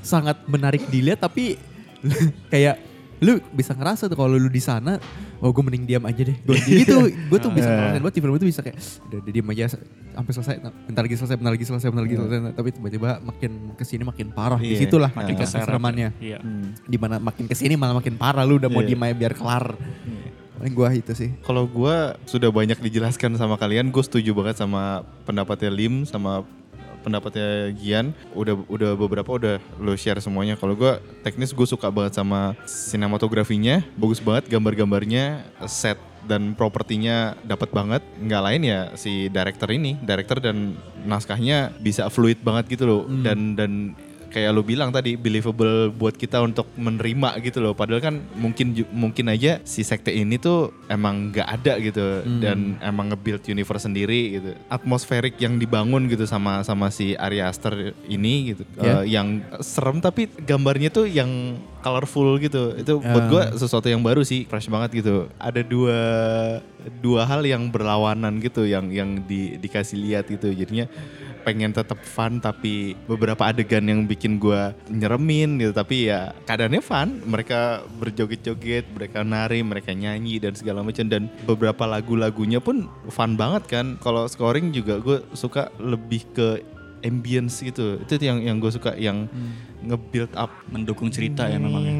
sangat 0.00 0.38
menarik 0.46 0.86
dilihat 0.86 1.18
tapi 1.18 1.58
kayak 2.52 2.78
lu 3.16 3.40
bisa 3.50 3.72
ngerasa 3.72 4.06
tuh 4.06 4.14
kalau 4.14 4.34
lu 4.34 4.46
di 4.46 4.60
sana 4.60 5.00
oh 5.40 5.48
gue 5.48 5.62
mending 5.62 5.84
diam 5.84 6.04
aja 6.04 6.20
deh. 6.20 6.36
Gue 6.42 6.56
gitu. 6.60 7.08
Gue 7.32 7.38
tuh 7.38 7.48
bisa 7.48 7.64
ngerasain 7.64 8.00
banget 8.00 8.14
di 8.14 8.20
film 8.20 8.34
itu 8.34 8.46
bisa 8.46 8.60
kayak 8.60 8.76
udah 9.08 9.18
udah 9.20 9.32
diam 9.32 9.48
aja 9.48 9.64
sampai 10.12 10.32
selesai. 10.32 10.54
Nah, 10.60 10.72
bentar 10.84 11.02
lagi 11.02 11.16
selesai 11.16 11.36
bentar 11.36 11.52
lagi 11.52 11.64
selesai 11.64 11.88
bentar 11.88 12.04
lagi 12.04 12.16
selesai. 12.16 12.38
Tapi 12.52 12.68
tiba-tiba 12.72 13.10
makin 13.20 13.50
ke 13.72 13.84
sini 13.84 14.02
makin 14.02 14.26
parah 14.30 14.56
di 14.56 14.72
Iya. 14.72 14.78
situlah 14.78 15.10
Makin 15.10 15.20
makin 15.22 15.34
keseret. 15.38 15.64
keseremannya 15.64 16.08
Iya. 16.20 16.38
di 16.82 16.96
mana 16.96 17.16
makin 17.16 17.44
ke 17.44 17.54
sini 17.54 17.74
malah 17.74 17.96
makin 17.96 18.16
parah 18.16 18.44
lu 18.44 18.56
udah 18.56 18.68
mau 18.68 18.80
Iya. 18.80 18.88
diem 18.90 19.02
aja 19.02 19.14
biar 19.16 19.32
kelar. 19.32 19.64
Paling 20.56 20.72
gua 20.72 20.88
itu 20.90 21.12
sih. 21.12 21.36
Kalau 21.44 21.68
gue 21.68 21.96
sudah 22.24 22.48
banyak 22.48 22.80
dijelaskan 22.80 23.36
sama 23.36 23.60
kalian, 23.60 23.92
gue 23.92 24.00
setuju 24.00 24.32
banget 24.32 24.56
sama 24.56 25.04
pendapatnya 25.24 25.68
Lim 25.68 26.08
sama 26.08 26.48
pendapatnya 27.06 27.70
Gian. 27.78 28.10
Udah 28.34 28.58
udah 28.66 28.98
beberapa 28.98 29.38
udah 29.38 29.62
lo 29.78 29.94
share 29.94 30.18
semuanya. 30.18 30.58
Kalau 30.58 30.74
gue 30.74 30.98
teknis 31.22 31.54
gue 31.54 31.66
suka 31.70 31.86
banget 31.94 32.18
sama 32.18 32.58
sinematografinya, 32.66 33.86
bagus 33.94 34.18
banget 34.18 34.50
gambar-gambarnya, 34.50 35.46
set 35.70 36.02
dan 36.26 36.58
propertinya 36.58 37.38
dapat 37.46 37.70
banget. 37.70 38.02
Nggak 38.18 38.42
lain 38.42 38.62
ya 38.66 38.80
si 38.98 39.30
director 39.30 39.70
ini, 39.70 39.94
director 40.02 40.42
dan 40.42 40.74
naskahnya 41.06 41.70
bisa 41.78 42.10
fluid 42.10 42.42
banget 42.42 42.74
gitu 42.74 42.84
loh. 42.90 43.02
Dan 43.06 43.54
dan 43.54 43.94
kayak 44.28 44.50
lo 44.52 44.62
bilang 44.62 44.90
tadi 44.90 45.14
believable 45.14 45.88
buat 45.90 46.14
kita 46.14 46.42
untuk 46.42 46.68
menerima 46.74 47.38
gitu 47.40 47.62
loh. 47.62 47.72
Padahal 47.72 48.02
kan 48.02 48.14
mungkin 48.34 48.74
mungkin 48.90 49.30
aja 49.30 49.58
si 49.62 49.80
sekte 49.80 50.10
ini 50.10 50.36
tuh 50.36 50.74
emang 50.86 51.30
nggak 51.32 51.48
ada 51.48 51.72
gitu 51.78 52.04
dan 52.38 52.76
emang 52.80 53.14
nge-build 53.14 53.42
universe 53.46 53.86
sendiri 53.86 54.20
gitu. 54.38 54.50
Atmosferik 54.68 55.38
yang 55.38 55.56
dibangun 55.56 56.06
gitu 56.06 56.26
sama 56.26 56.60
sama 56.62 56.90
si 56.90 57.14
Ari 57.14 57.40
Aster 57.40 57.94
ini 58.06 58.52
gitu. 58.54 58.62
Ya. 58.78 59.02
Eh, 59.02 59.14
yang 59.14 59.40
serem 59.62 59.98
tapi 59.98 60.28
gambarnya 60.28 60.90
tuh 60.90 61.06
yang 61.06 61.56
colorful 61.80 62.36
gitu. 62.42 62.74
Itu 62.76 62.98
buat 62.98 63.24
Ya. 63.26 63.30
gue 63.30 63.42
sesuatu 63.62 63.86
yang 63.86 64.02
baru 64.02 64.26
sih 64.26 64.44
fresh 64.44 64.66
banget 64.66 65.02
gitu. 65.02 65.30
Ada 65.38 65.62
dua 65.62 65.98
dua 67.02 67.26
hal 67.26 67.42
yang 67.42 67.66
berlawanan 67.70 68.38
gitu 68.38 68.66
yang 68.66 68.90
yang 68.90 69.22
di, 69.22 69.58
dikasih 69.58 69.98
lihat 69.98 70.26
gitu. 70.26 70.50
Jadinya 70.50 70.86
pengen 71.46 71.70
tetap 71.70 72.02
fun 72.02 72.42
tapi 72.42 72.98
beberapa 73.06 73.46
adegan 73.46 73.86
yang 73.86 74.02
bikin 74.02 74.42
gue 74.42 74.74
nyeremin 74.90 75.62
gitu. 75.62 75.70
Tapi 75.70 76.10
ya 76.10 76.34
keadaannya 76.42 76.82
fun. 76.82 77.22
Mereka 77.22 77.86
berjoget-joget 78.02 78.90
mereka 78.90 79.22
nari 79.22 79.62
mereka 79.62 79.94
nyanyi 79.94 80.42
dan 80.42 80.58
segala 80.58 80.82
macam. 80.82 81.06
Dan 81.06 81.30
beberapa 81.46 81.86
lagu-lagunya 81.86 82.58
pun 82.58 82.90
fun 83.06 83.38
banget 83.38 83.70
kan. 83.70 83.86
Kalau 84.02 84.26
scoring 84.26 84.74
juga 84.74 84.98
gue 84.98 85.22
suka 85.38 85.70
lebih 85.78 86.26
ke 86.34 86.66
ambience 87.06 87.62
gitu. 87.62 88.02
Itu 88.02 88.18
yang 88.18 88.42
yang 88.42 88.58
gue 88.58 88.74
suka 88.74 88.98
yang 88.98 89.30
nge-build 89.86 90.34
up. 90.34 90.50
Mendukung 90.74 91.14
cerita 91.14 91.46
ya 91.46 91.62
memang. 91.62 91.86
ya. 91.86 91.94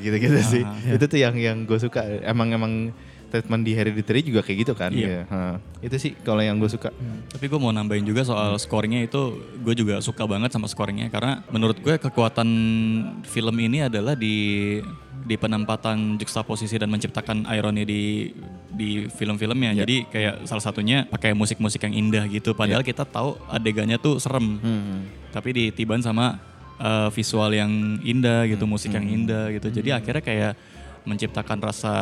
gitu-gitu 0.00 0.40
sih. 0.40 0.64
Ah, 0.64 0.96
itu 0.96 1.04
tuh 1.04 1.20
yang 1.20 1.36
yang 1.36 1.68
gue 1.68 1.76
suka. 1.76 2.00
Emang 2.24 2.48
emang 2.56 2.72
treatment 3.30 3.62
di 3.62 3.72
Hereditary 3.72 4.20
juga 4.20 4.42
kayak 4.42 4.58
gitu 4.66 4.74
kan 4.74 4.90
Iya. 4.90 5.24
ya. 5.24 5.56
Itu 5.80 5.96
sih 5.96 6.12
kalau 6.20 6.42
yang 6.42 6.58
gue 6.58 6.66
suka. 6.66 6.90
Tapi 7.30 7.44
gue 7.46 7.60
mau 7.62 7.70
nambahin 7.70 8.02
juga 8.02 8.26
soal 8.26 8.58
scoringnya 8.58 9.06
itu 9.06 9.38
gue 9.62 9.74
juga 9.74 10.02
suka 10.02 10.26
banget 10.26 10.50
sama 10.50 10.66
scoringnya 10.66 11.08
karena 11.08 11.40
menurut 11.48 11.78
gue 11.78 11.94
kekuatan 11.96 12.48
film 13.24 13.56
ini 13.56 13.86
adalah 13.86 14.18
di 14.18 14.78
di 15.20 15.36
penempatan 15.36 16.16
juxtaposisi 16.16 16.80
dan 16.80 16.88
menciptakan 16.88 17.44
ironi 17.52 17.84
di 17.84 18.02
di 18.72 19.04
film-filmnya. 19.06 19.76
Jadi 19.76 20.08
kayak 20.08 20.48
salah 20.48 20.64
satunya 20.64 21.04
pakai 21.06 21.36
musik-musik 21.36 21.84
yang 21.84 21.92
indah 21.92 22.24
gitu. 22.26 22.56
Padahal 22.56 22.80
kita 22.80 23.04
tahu 23.04 23.36
adegannya 23.46 24.00
tuh 24.00 24.16
serem. 24.16 24.56
Tapi 25.30 25.48
ditiban 25.52 26.00
sama 26.00 26.40
uh, 26.80 27.08
visual 27.12 27.52
yang 27.52 27.70
indah 28.00 28.48
gitu, 28.48 28.64
musik 28.64 28.90
yang 28.90 29.04
indah 29.06 29.52
gitu. 29.52 29.68
Jadi 29.70 29.92
akhirnya 29.92 30.24
kayak 30.24 30.52
menciptakan 31.04 31.58
rasa 31.60 31.94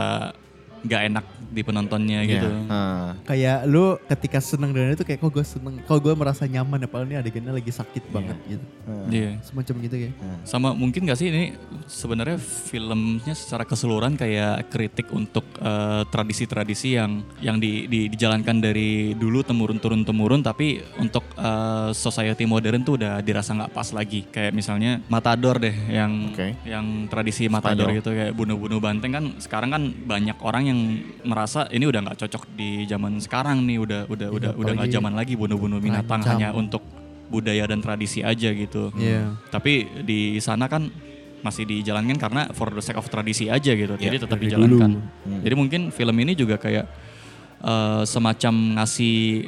nggak 0.81 1.03
enak 1.07 1.25
di 1.49 1.61
penontonnya 1.61 2.21
Iya. 2.21 2.31
gitu. 2.31 2.49
Ha. 2.69 2.79
kayak 3.25 3.59
lu 3.65 3.85
ketika 4.07 4.39
seneng 4.39 4.71
dengan 4.71 4.93
itu 4.93 5.01
kayak 5.01 5.19
kok 5.19 5.31
gue 5.31 5.43
seneng 5.43 5.81
kok 5.81 5.97
gue 5.97 6.13
merasa 6.13 6.45
nyaman 6.45 6.79
ya 6.79 6.87
padahal 6.87 7.09
ini 7.09 7.17
adegannya 7.17 7.53
lagi 7.53 7.71
sakit 7.71 8.05
banget 8.09 8.37
gitu 8.47 8.65
Iya. 9.09 9.41
Semacam 9.43 9.75
gitu 9.81 9.97
ya. 9.99 10.11
Sama 10.43 10.73
mungkin 10.73 11.05
gak 11.05 11.17
sih 11.17 11.29
ini 11.29 11.57
sebenarnya 11.85 12.37
filmnya 12.39 13.33
secara 13.33 13.63
keseluruhan 13.63 14.15
kayak 14.15 14.69
kritik 14.69 15.09
untuk 15.11 15.45
eh, 15.57 16.03
tradisi-tradisi 16.07 16.95
yang 16.95 17.11
yang 17.39 17.57
di, 17.57 17.85
di- 17.87 18.09
dijalankan 18.09 18.59
dari 18.59 18.89
dulu 19.15 19.41
temurun 19.43 19.77
turun 19.77 20.03
temurun 20.03 20.41
tapi 20.41 20.81
untuk 20.97 21.25
eh, 21.35 21.91
society 21.93 22.45
modern 22.45 22.81
tuh 22.83 22.97
udah 22.97 23.21
dirasa 23.21 23.53
nggak 23.55 23.73
pas 23.73 23.89
lagi. 23.91 24.25
Kayak 24.27 24.53
misalnya 24.53 25.01
Matador 25.07 25.57
deh 25.59 25.73
yang 25.89 26.33
Oke. 26.33 26.57
yang 26.65 26.85
tradisi 27.07 27.49
Matador 27.49 27.89
Spanyol. 27.89 27.99
gitu 27.99 28.11
kayak 28.11 28.33
bunuh-bunuh 28.35 28.79
banteng 28.79 29.11
kan 29.11 29.25
sekarang 29.39 29.71
kan 29.71 29.83
banyak 29.99 30.37
orang 30.41 30.68
yang 30.69 30.81
merasa 31.25 31.67
ini 31.73 31.85
udah 31.89 32.01
nggak 32.05 32.19
cocok 32.25 32.43
di 32.55 32.85
zaman 32.85 33.19
sekarang 33.19 33.65
nih 33.65 33.81
udah 33.81 34.01
udah 34.07 34.29
udah 34.31 34.51
udah 34.55 34.73
nggak 34.79 34.93
zaman 34.93 35.13
lagi 35.17 35.35
bunuh-bunuh 35.35 35.81
binatang 35.81 36.21
hanya 36.25 36.53
untuk 36.53 36.85
budaya 37.29 37.69
dan 37.69 37.85
tradisi 37.85 38.25
aja 38.25 38.51
gitu. 38.53 38.89
Iya. 38.97 39.37
Tapi 39.53 40.05
di 40.05 40.41
sana 40.41 40.67
kan 40.67 40.89
masih 41.39 41.69
dijalankan 41.69 42.19
karena 42.19 42.43
for 42.51 42.73
the 42.73 42.83
sake 42.83 42.99
of 42.99 43.07
tradisi 43.07 43.47
aja 43.47 43.73
gitu. 43.77 43.95
Jadi 43.95 44.17
tetap 44.19 44.39
dari 44.41 44.51
dijalankan. 44.51 44.91
dulu. 44.99 45.39
Jadi 45.45 45.55
mungkin 45.55 45.81
film 45.95 46.17
ini 46.19 46.33
juga 46.35 46.57
kayak 46.59 46.87
eh, 47.63 48.03
semacam 48.09 48.81
ngasih 48.81 49.47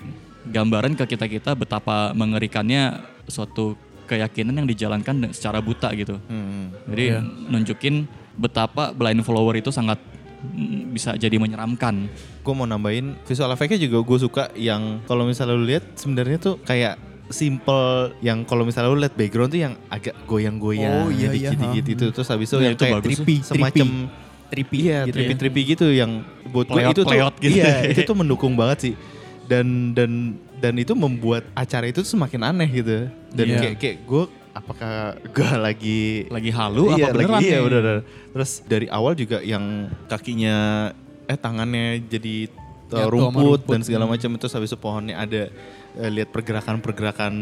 gambaran 0.48 0.96
ke 0.96 1.04
kita-kita 1.16 1.52
betapa 1.52 2.16
mengerikannya 2.16 3.00
suatu 3.28 3.76
keyakinan 4.08 4.64
yang 4.64 4.68
dijalankan 4.68 5.30
secara 5.30 5.62
buta 5.62 5.92
gitu. 5.94 6.18
Hmm. 6.26 6.74
Jadi 6.90 7.22
nunjukin 7.46 8.10
betapa 8.34 8.90
blind 8.90 9.22
follower 9.22 9.54
itu 9.60 9.70
sangat 9.70 10.00
bisa 10.90 11.14
jadi 11.14 11.36
menyeramkan. 11.36 12.08
Gue 12.40 12.52
mau 12.52 12.64
nambahin 12.64 13.16
visual 13.22 13.48
efeknya 13.48 13.76
juga 13.78 14.00
gue 14.00 14.18
suka 14.18 14.44
yang 14.54 15.04
kalau 15.04 15.24
misalnya 15.24 15.52
lu 15.52 15.64
lihat 15.64 15.84
sebenarnya 15.94 16.38
tuh 16.38 16.54
kayak 16.60 16.96
simple 17.30 17.86
yang 18.18 18.42
kalau 18.42 18.64
misalnya 18.64 18.90
lu 18.90 18.98
lihat 18.98 19.14
background 19.14 19.48
tuh 19.48 19.60
yang 19.60 19.74
agak 19.86 20.16
goyang-goyang 20.24 20.92
Oh, 20.98 21.08
iya, 21.08 21.30
iya, 21.30 21.54
dikit-dikit 21.54 21.84
ha. 21.84 21.94
itu 21.94 22.06
terus 22.10 22.28
habis 22.28 22.46
itu 22.46 22.56
Nah, 22.56 22.64
yang 22.64 22.74
itu 22.74 22.82
kayak 22.82 22.94
bagus 22.96 23.10
trippy, 23.14 23.36
tuh. 23.36 23.46
semacam 23.46 23.88
Trippy 24.50 24.76
iya 24.82 24.98
gitu 25.06 25.14
ya. 25.14 25.14
trippy 25.14 25.34
trippy 25.38 25.62
gitu 25.68 25.86
yang 25.88 26.26
buat 26.50 26.66
gue 26.66 26.82
itu 26.82 27.00
tuh 27.00 27.14
gitu. 27.38 27.54
iya 27.54 27.70
itu 27.94 28.02
tuh 28.02 28.16
mendukung 28.18 28.58
banget 28.58 28.78
sih 28.82 28.94
dan 29.46 29.94
dan 29.94 30.10
dan 30.58 30.74
itu 30.74 30.90
membuat 30.92 31.46
acara 31.54 31.86
itu 31.86 32.02
tuh 32.02 32.10
semakin 32.10 32.50
aneh 32.50 32.66
gitu 32.68 33.06
dan 33.30 33.46
Iya. 33.46 33.58
kayak 33.62 33.76
kayak 33.78 33.96
gue 34.02 34.22
apakah 34.52 34.92
gue 35.22 35.50
lagi 35.56 36.02
Lagi 36.26 36.50
halu 36.50 36.90
iya, 36.92 37.06
apa 37.06 37.14
beneran 37.14 37.30
lagi, 37.32 37.46
iya 37.46 37.56
nih? 37.56 37.64
bener, 37.64 37.80
bener. 37.80 37.98
terus 38.30 38.50
dari 38.64 38.86
awal 38.86 39.14
juga 39.14 39.38
yang 39.40 39.64
kakinya 40.06 40.56
eh 41.24 41.34
tangannya 41.34 42.02
jadi 42.02 42.50
uh, 42.90 43.06
sama 43.06 43.10
rumput, 43.10 43.42
rumput. 43.62 43.70
dan 43.70 43.80
segala 43.80 44.04
Hmm. 44.04 44.12
macam 44.12 44.30
itu 44.32 44.46
habis 44.48 44.68
itu 44.68 44.78
pohonnya 44.78 45.14
ada 45.16 45.42
eh, 45.96 46.10
lihat 46.10 46.30
pergerakan-pergerakan 46.30 47.34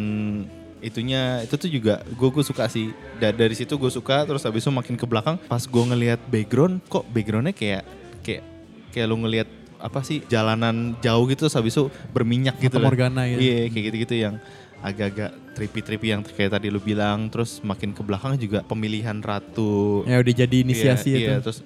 itunya 0.78 1.42
itu 1.42 1.54
tuh 1.56 1.66
juga 1.66 1.94
gue 2.06 2.28
gue 2.30 2.44
suka 2.44 2.68
sih 2.68 2.90
Da- 3.16 3.34
dari 3.34 3.50
situ 3.52 3.74
gue 3.74 3.90
suka 3.90 4.22
terus 4.22 4.44
habis 4.44 4.62
itu 4.62 4.70
makin 4.70 4.94
ke 4.94 5.04
belakang 5.04 5.34
pas 5.42 5.60
gue 5.60 5.84
ngelihat 5.84 6.20
background 6.24 6.78
kok 6.86 7.02
backgroundnya 7.08 7.50
kayak 7.50 7.82
kayak 8.22 8.42
kayak 8.90 9.06
lu 9.06 9.18
ngelihat 9.18 9.48
apa 9.78 10.02
sih 10.02 10.22
jalanan 10.24 10.94
jauh 10.98 11.24
gitu 11.24 11.46
terus 11.46 11.54
habis 11.54 11.70
itu 11.72 11.86
berminyak 12.10 12.58
gitu. 12.58 12.78
Morgana 12.78 13.26
gitu. 13.26 13.40
iya 13.40 13.66
kayak 13.66 13.84
gitu-gitu 13.88 14.14
yang 14.18 14.34
agak-agak 14.78 15.30
trippy-trippy 15.52 16.08
yang 16.08 16.23
kayak 16.23 16.54
tadi 16.54 16.70
lu 16.70 16.78
bilang 16.78 17.26
terus 17.26 17.58
makin 17.61 17.90
ke 17.90 18.00
belakang 18.00 18.38
juga 18.38 18.62
pemilihan 18.62 19.18
ratu 19.18 20.06
Ya 20.06 20.23
udah 20.23 20.35
jadi 20.37 20.56
inisiasi 20.62 21.08
iya, 21.11 21.18
itu. 21.18 21.30
iya, 21.30 21.37
terus 21.42 21.58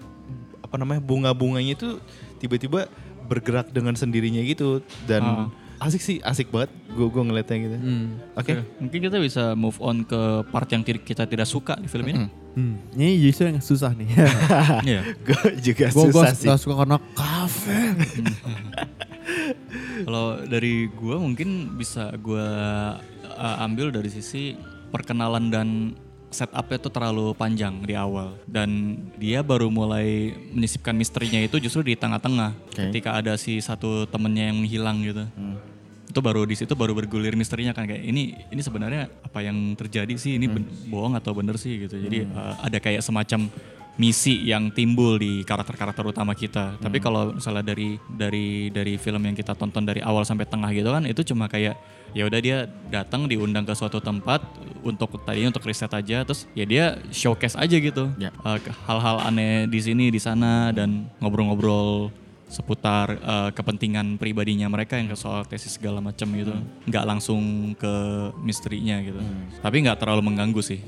apa 0.59 0.81
namanya 0.81 1.05
bunga-bunganya 1.05 1.77
itu 1.77 2.01
tiba-tiba 2.41 2.89
bergerak 3.29 3.69
dengan 3.69 3.93
sendirinya 3.93 4.41
gitu 4.41 4.81
dan 5.05 5.53
asik 5.79 5.99
sih 5.99 6.17
asik 6.23 6.49
banget 6.49 6.71
gue 6.95 7.07
gue 7.07 7.23
ngeliatnya 7.23 7.59
gitu 7.61 7.77
Hmm. 7.77 8.07
oke 8.33 8.53
Mungkin 8.79 8.99
kita 9.03 9.19
bisa 9.19 9.53
move 9.53 9.77
on 9.83 10.07
ke 10.07 10.21
part 10.49 10.71
yang 10.71 10.81
kita 10.81 11.27
tidak 11.27 11.45
suka 11.45 11.75
di 11.75 11.91
film 11.91 12.07
ini. 12.07 12.31
Hmm. 12.53 12.77
Ini 12.93 13.17
justru 13.19 13.49
yang 13.49 13.59
susah 13.59 13.91
nih. 13.93 14.09
Iya. 14.89 15.01
gue 15.27 15.43
juga 15.59 15.91
gue 15.91 16.07
susah 16.09 16.33
sih 16.33 16.47
gak 16.47 16.61
suka 16.61 16.75
karena 16.81 16.97
kafe. 17.13 17.79
Kalau 20.05 20.43
dari 20.45 20.89
gua 20.93 21.17
mungkin 21.19 21.75
bisa 21.79 22.13
gua 22.19 22.47
uh, 23.27 23.65
ambil 23.65 23.91
dari 23.91 24.11
sisi 24.13 24.55
perkenalan 24.93 25.49
dan 25.49 25.69
setupnya 26.33 26.81
itu 26.81 26.89
terlalu 26.89 27.27
panjang 27.37 27.85
di 27.85 27.93
awal 27.93 28.41
dan 28.49 28.97
dia 29.21 29.45
baru 29.45 29.69
mulai 29.69 30.33
menyisipkan 30.57 30.97
misterinya 30.97 31.37
itu 31.45 31.61
justru 31.61 31.93
di 31.93 31.95
tengah-tengah 31.95 32.57
Oke. 32.73 32.89
ketika 32.89 33.21
ada 33.21 33.37
si 33.37 33.61
satu 33.61 34.09
temennya 34.09 34.49
yang 34.49 34.65
menghilang 34.65 34.99
gitu. 35.05 35.29
Hmm. 35.29 35.61
Itu 36.09 36.21
baru 36.25 36.45
di 36.49 36.57
situ 36.57 36.73
baru 36.73 36.97
bergulir 36.97 37.37
misterinya 37.37 37.77
kan 37.77 37.85
kayak 37.85 38.05
ini 38.05 38.37
ini 38.49 38.61
sebenarnya 38.65 39.13
apa 39.25 39.45
yang 39.45 39.77
terjadi 39.77 40.13
sih 40.17 40.41
ini 40.41 40.49
ben- 40.49 40.69
bohong 40.89 41.17
atau 41.21 41.37
bener 41.37 41.61
sih 41.61 41.85
gitu. 41.85 42.01
Jadi 42.01 42.25
uh, 42.33 42.57
ada 42.65 42.81
kayak 42.81 43.05
semacam 43.05 43.53
misi 44.01 44.49
yang 44.49 44.73
timbul 44.73 45.21
di 45.21 45.45
karakter-karakter 45.45 46.05
utama 46.09 46.33
kita. 46.33 46.81
Tapi 46.81 46.97
kalau 46.97 47.37
misalnya 47.37 47.61
dari 47.61 48.01
dari 48.09 48.73
dari 48.73 48.97
film 48.97 49.21
yang 49.21 49.37
kita 49.37 49.53
tonton 49.53 49.85
dari 49.85 50.01
awal 50.01 50.25
sampai 50.25 50.49
tengah 50.49 50.73
gitu 50.73 50.89
kan 50.89 51.05
itu 51.05 51.21
cuma 51.29 51.45
kayak 51.45 51.77
ya 52.17 52.25
udah 52.29 52.41
dia 52.41 52.59
datang 52.89 53.29
diundang 53.29 53.69
ke 53.69 53.73
suatu 53.77 54.01
tempat 54.01 54.45
untuk 54.85 55.21
tadinya 55.25 55.53
untuk 55.53 55.65
riset 55.65 55.93
aja 55.93 56.25
terus 56.25 56.49
ya 56.57 56.65
dia 56.65 56.85
showcase 57.13 57.57
aja 57.57 57.77
gitu. 57.77 58.09
Ya. 58.17 58.33
Uh, 58.41 58.57
hal-hal 58.89 59.29
aneh 59.29 59.69
di 59.69 59.81
sini 59.81 60.09
di 60.09 60.21
sana 60.21 60.73
dan 60.73 61.09
ngobrol-ngobrol 61.21 62.09
seputar 62.53 63.17
uh, 63.25 63.49
kepentingan 63.49 64.21
pribadinya 64.21 64.69
mereka 64.69 65.01
yang 65.01 65.09
ke 65.09 65.17
soal 65.17 65.45
tesis 65.45 65.77
segala 65.77 66.01
macam 66.01 66.29
gitu. 66.33 66.53
Nggak 66.89 67.05
langsung 67.05 67.73
ke 67.77 67.93
misterinya 68.41 69.01
gitu. 69.05 69.21
Tapi 69.61 69.77
nggak 69.85 70.01
terlalu 70.01 70.33
mengganggu 70.33 70.61
sih 70.65 70.81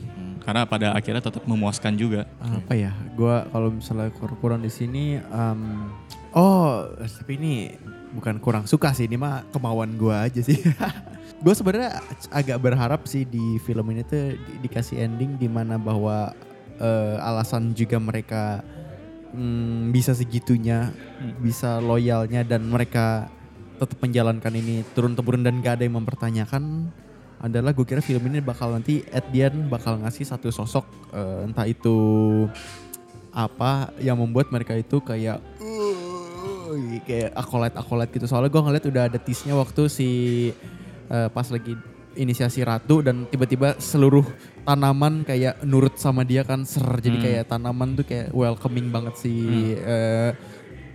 karena 0.44 0.62
pada 0.68 0.92
akhirnya 0.92 1.24
tetap 1.24 1.42
memuaskan 1.48 1.96
juga. 1.96 2.28
Apa 2.38 2.76
ya? 2.76 2.92
Gue 3.16 3.32
kalau 3.48 3.72
misalnya 3.72 4.12
kur- 4.12 4.36
kurang 4.38 4.60
di 4.60 4.68
sini 4.68 5.16
em, 5.18 5.60
oh 6.36 6.84
tapi 7.00 7.40
ini 7.40 7.72
bukan 8.14 8.38
kurang 8.38 8.64
suka 8.68 8.92
sih 8.94 9.08
ini 9.08 9.16
mah 9.18 9.42
kemauan 9.50 9.96
gue 9.96 10.14
aja 10.14 10.40
sih. 10.44 10.60
Gue 11.44 11.52
sebenarnya 11.52 12.00
agak 12.32 12.56
berharap 12.56 13.04
sih 13.04 13.28
di 13.28 13.60
film 13.60 13.84
ini 13.92 14.00
tuh 14.06 14.32
di- 14.32 14.64
dikasih 14.64 15.04
ending 15.04 15.36
di 15.36 15.44
mana 15.44 15.76
bahwa 15.76 16.32
eh, 16.80 17.16
alasan 17.20 17.76
juga 17.76 18.00
mereka 18.00 18.64
mm, 19.34 19.92
bisa 19.92 20.16
segitunya 20.16 20.88
bisa 21.42 21.84
loyalnya 21.84 22.46
dan 22.48 22.64
mereka 22.64 23.28
tetap 23.76 23.98
menjalankan 24.00 24.54
ini 24.54 24.86
turun 24.94 25.18
temurun 25.18 25.42
dan 25.42 25.58
gak 25.60 25.82
ada 25.82 25.84
yang 25.84 25.98
mempertanyakan 25.98 26.88
adalah 27.42 27.74
gue 27.74 27.86
kira 27.86 28.00
film 28.00 28.26
ini 28.30 28.40
bakal 28.42 28.72
nanti 28.72 29.02
at 29.10 29.26
the 29.34 29.46
end 29.46 29.68
bakal 29.68 29.98
ngasih 30.00 30.24
satu 30.26 30.48
sosok 30.52 30.86
eh, 31.12 31.46
entah 31.46 31.66
itu 31.68 31.96
apa 33.34 33.90
yang 33.98 34.14
membuat 34.22 34.54
mereka 34.54 34.78
itu 34.78 35.02
kayak 35.02 35.42
uh, 35.58 35.94
kayak 37.02 37.34
akolat 37.34 37.74
akolat 37.74 38.08
gitu. 38.14 38.30
Soalnya 38.30 38.50
gue 38.54 38.62
ngeliat 38.62 38.84
udah 38.86 39.02
ada 39.10 39.18
tease-nya 39.18 39.58
waktu 39.58 39.90
si 39.90 40.08
eh, 41.10 41.28
pas 41.34 41.46
lagi 41.50 41.74
inisiasi 42.14 42.62
ratu 42.62 43.02
dan 43.02 43.26
tiba-tiba 43.26 43.74
seluruh 43.82 44.22
tanaman 44.62 45.26
kayak 45.26 45.66
nurut 45.66 45.98
sama 45.98 46.22
dia 46.22 46.46
kan 46.46 46.62
ser. 46.62 46.86
Jadi 47.02 47.18
kayak 47.18 47.50
tanaman 47.50 47.98
tuh 47.98 48.06
kayak 48.06 48.30
welcoming 48.30 48.88
banget 48.94 49.14
si 49.18 49.34
eh, 49.74 50.30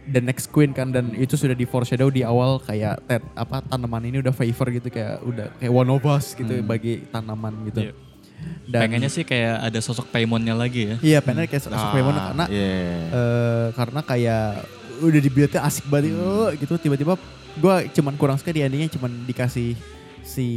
the 0.09 0.21
next 0.21 0.49
queen 0.49 0.73
kan 0.73 0.89
dan 0.89 1.13
itu 1.13 1.37
sudah 1.37 1.53
di 1.53 1.63
foreshadow 1.63 2.09
di 2.09 2.25
awal 2.25 2.57
kayak 2.59 2.99
tet, 3.05 3.23
apa 3.37 3.61
tanaman 3.69 4.03
ini 4.09 4.19
udah 4.19 4.33
favor 4.33 4.67
gitu 4.73 4.89
kayak 4.89 5.21
udah 5.23 5.47
kayak 5.61 5.73
one 5.73 5.89
of 5.89 6.03
us 6.09 6.33
gitu 6.33 6.59
bagi 6.65 7.05
tanaman 7.13 7.53
gitu. 7.69 7.89
Iya. 7.89 7.93
pengennya 8.71 9.11
sih 9.11 9.27
kayak 9.27 9.67
ada 9.67 9.79
sosok 9.83 10.15
Paimonnya 10.15 10.55
lagi 10.55 10.87
ya 10.87 10.95
Iya, 11.03 11.19
pengen 11.19 11.43
kayak 11.43 11.59
sosok 11.59 11.91
Paimon 11.91 12.15
karena 12.15 12.45
iya. 12.47 12.71
eh, 13.11 13.67
karena 13.75 13.99
kayak 13.99 14.63
udah 15.03 15.19
dibuatnya 15.19 15.61
asik 15.67 15.85
banget 15.91 16.15
oh, 16.15 16.47
gitu 16.55 16.73
tiba-tiba 16.79 17.19
gue 17.59 17.75
cuman 17.99 18.13
kurang 18.15 18.39
suka 18.39 18.55
di 18.55 18.63
endingnya 18.63 18.95
cuman 18.95 19.27
dikasih 19.27 19.75
si 20.23 20.47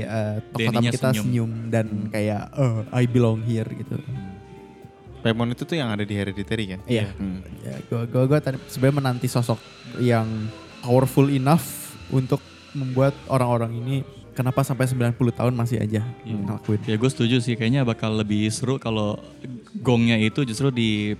eh, 0.00 0.36
tokoh 0.50 0.72
kita 0.88 1.12
senyum. 1.12 1.24
senyum, 1.28 1.50
dan 1.68 1.86
kayak 2.08 2.48
eh, 2.56 2.80
I 2.96 3.04
belong 3.04 3.44
here 3.44 3.68
gitu. 3.68 4.00
Paimon 5.18 5.50
itu 5.50 5.62
tuh 5.62 5.74
yang 5.74 5.88
ada 5.88 6.02
di 6.02 6.12
Hereditary 6.12 6.64
kan 6.68 6.80
Iya. 6.84 7.10
Hmm. 7.12 7.42
Ya, 7.60 7.74
gue 7.82 8.02
gue 8.04 8.22
gue 8.24 8.38
tadi 8.38 8.56
sebenarnya 8.66 8.96
menanti 8.96 9.26
sosok 9.26 9.58
yang 9.98 10.26
powerful 10.80 11.26
enough 11.26 11.64
untuk 12.08 12.38
membuat 12.70 13.16
orang-orang 13.26 13.74
ini 13.74 13.96
kenapa 14.30 14.62
sampai 14.62 14.86
90 14.86 15.10
tahun 15.32 15.50
masih 15.52 15.78
aja 15.78 16.06
ngelakuin. 16.22 16.80
ya 16.84 16.94
gue 16.94 17.10
setuju 17.10 17.36
sih 17.38 17.54
kayaknya 17.54 17.82
bakal 17.82 18.14
lebih 18.14 18.46
seru 18.48 18.78
kalau 18.78 19.18
gongnya 19.76 20.14
itu 20.16 20.44
justru 20.44 20.70
di 20.70 21.18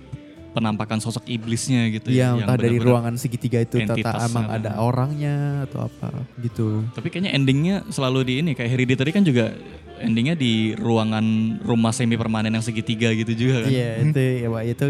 penampakan 0.49 0.97
sosok 0.97 1.27
iblisnya 1.27 1.91
gitu 1.91 2.09
Iya, 2.09 2.15
ya, 2.15 2.27
yang 2.33 2.47
entah 2.47 2.57
dari 2.57 2.77
ruangan 2.81 3.15
segitiga 3.15 3.59
itu 3.59 3.77
tata 3.77 3.93
entitas 3.93 4.21
emang 4.25 4.45
atau- 4.45 4.55
ada 4.55 4.71
orangnya 4.79 5.35
atau 5.69 5.79
apa 5.85 6.09
gitu. 6.39 6.81
Tapi 6.89 7.07
kayaknya 7.07 7.31
endingnya 7.33 7.75
selalu 7.87 8.19
di 8.23 8.33
ini 8.39 8.51
kayak 8.53 8.71
Hereditary 8.71 9.11
kan 9.11 9.21
juga 9.21 9.53
endingnya 9.99 10.33
di 10.33 10.53
ruangan 10.73 11.25
rumah 11.59 11.91
semi 11.91 12.15
permanen 12.15 12.49
yang 12.49 12.61
segitiga 12.61 13.11
gitu 13.11 13.31
juga 13.33 13.63
kan. 13.63 13.69
Iya 13.69 13.89
itu 14.03 14.19
ya 14.19 14.47
Pak, 14.47 14.63
itu 14.65 14.85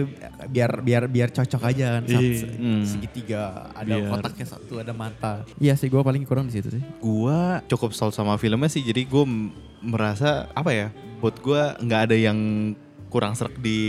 biar 0.48 0.72
biar 0.80 1.04
biar 1.06 1.30
cocok 1.30 1.62
aja 1.66 1.86
kan 1.98 2.04
Sat- 2.06 2.22
Iya. 2.22 2.48
Hmm. 2.52 2.84
segitiga 2.84 3.42
ada 3.72 3.96
Biar- 3.96 4.10
kotaknya 4.12 4.46
satu 4.46 4.74
ada 4.78 4.94
mata. 4.94 5.44
Iya 5.56 5.74
sih 5.74 5.86
gue 5.86 6.00
paling 6.00 6.24
kurang 6.24 6.48
di 6.48 6.56
situ 6.56 6.70
sih. 6.72 6.84
Gua 7.00 7.60
cukup 7.66 7.92
salut 7.92 8.14
sama 8.14 8.36
filmnya 8.36 8.68
sih, 8.68 8.82
jadi 8.82 9.04
gue 9.04 9.24
merasa 9.80 10.30
apa 10.52 10.70
ya 10.70 10.88
buat 11.18 11.36
gue 11.38 11.62
nggak 11.80 12.02
ada 12.06 12.16
yang 12.16 12.38
kurang 13.10 13.34
serak 13.34 13.58
di 13.58 13.80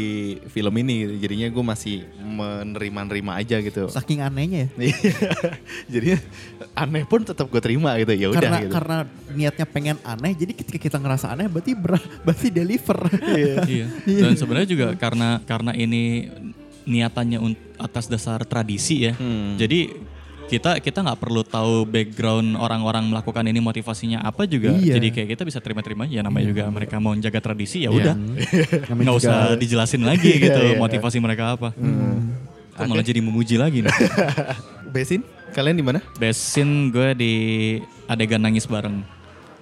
film 0.49 0.73
ini 0.81 1.05
gitu. 1.05 1.15
jadinya 1.29 1.49
gue 1.53 1.65
masih 1.65 1.97
menerima-nerima 2.19 3.37
aja 3.37 3.61
gitu 3.61 3.93
Saking 3.93 4.25
anehnya 4.25 4.67
ya. 4.67 4.69
Iya. 4.91 4.97
jadi 5.93 6.09
aneh 6.73 7.05
pun 7.05 7.21
tetap 7.23 7.47
gue 7.53 7.61
terima 7.61 8.01
gitu 8.01 8.17
ya 8.17 8.33
udah 8.33 8.41
karena 8.41 8.59
gitu 8.65 8.73
karena 8.73 8.99
niatnya 9.35 9.67
pengen 9.67 9.97
aneh, 10.03 10.33
jadi 10.35 10.53
ketika 10.55 10.79
kita 10.79 10.97
ngerasa 10.99 11.33
aneh 11.33 11.47
berarti 11.47 11.73
ber, 11.77 11.97
berarti 12.27 12.49
deliver. 12.51 12.99
iya. 13.71 13.87
Dan 14.05 14.35
sebenarnya 14.35 14.69
juga 14.69 14.87
karena 14.99 15.39
karena 15.47 15.73
ini 15.75 16.29
niatannya 16.85 17.39
atas 17.79 18.11
dasar 18.11 18.43
tradisi 18.45 19.07
ya. 19.09 19.13
Hmm. 19.15 19.55
Jadi 19.57 19.95
kita 20.51 20.83
kita 20.83 20.99
nggak 21.01 21.21
perlu 21.23 21.47
tahu 21.47 21.87
background 21.87 22.59
orang-orang 22.59 23.07
melakukan 23.07 23.47
ini 23.47 23.63
motivasinya 23.63 24.19
apa 24.21 24.45
juga. 24.45 24.75
Iya. 24.75 24.99
Jadi 24.99 25.09
kayak 25.15 25.29
kita 25.33 25.43
bisa 25.47 25.63
terima-terima 25.63 26.11
aja 26.11 26.27
namanya 26.27 26.47
juga 26.51 26.67
mereka 26.67 26.99
mau 26.99 27.15
jaga 27.15 27.39
tradisi 27.39 27.87
ya 27.87 27.95
Iya. 27.95 27.99
udah. 28.03 28.15
Namanya 28.91 29.07
Nggak 29.07 29.19
usah 29.23 29.37
dijelasin 29.55 30.03
lagi 30.03 30.31
gitu 30.35 30.51
Iya, 30.59 30.75
iya. 30.75 30.79
motivasi 30.79 31.23
mereka 31.23 31.55
apa. 31.55 31.71
Kok 32.75 32.85
malah 32.85 33.07
jadi 33.07 33.23
memuji 33.23 33.55
lagi 33.55 33.87
nih. 33.87 33.95
besin 34.95 35.23
kalian 35.55 35.79
di 35.79 35.85
mana 35.87 36.03
Besin 36.19 36.91
gue 36.91 37.15
di 37.15 37.33
adegan 38.11 38.43
nangis 38.43 38.67
bareng. 38.67 39.07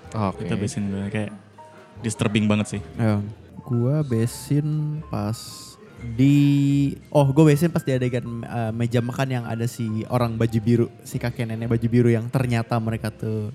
oke 0.09 0.41
Itu 0.41 0.57
besin 0.57 0.89
gue 0.89 1.05
kayak 1.13 1.33
disturbing 2.01 2.49
banget 2.49 2.79
sih. 2.79 2.83
Ya, 2.97 3.21
gua 3.67 4.01
besin 4.01 5.01
pas 5.11 5.37
di 5.99 6.37
oh 7.09 7.27
gue 7.27 7.45
besin 7.45 7.69
pas 7.69 7.81
di 7.81 7.91
adegan 7.91 8.23
uh, 8.43 8.71
meja 8.71 8.99
makan 8.99 9.29
yang 9.29 9.45
ada 9.45 9.67
si 9.67 9.85
orang 10.07 10.35
baju 10.35 10.59
biru 10.59 10.87
si 11.03 11.17
kakek 11.17 11.45
nenek 11.45 11.67
baju 11.67 11.87
biru 11.87 12.09
yang 12.09 12.27
ternyata 12.27 12.79
mereka 12.79 13.11
tuh 13.11 13.51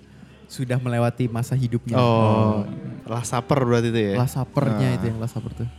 sudah 0.45 0.77
melewati 0.77 1.25
masa 1.25 1.55
hidupnya. 1.55 1.95
Oh 1.95 2.61
lah 3.03 3.23
saper 3.23 3.63
berarti 3.63 3.89
itu 3.89 4.01
ya? 4.11 4.15
Last 4.15 4.35
supper-nya 4.35 4.87
Nah. 4.87 4.97
itu 4.97 5.05
yang 5.07 5.17
last 5.17 5.33
supper 5.33 5.51
tuh. 5.55 5.69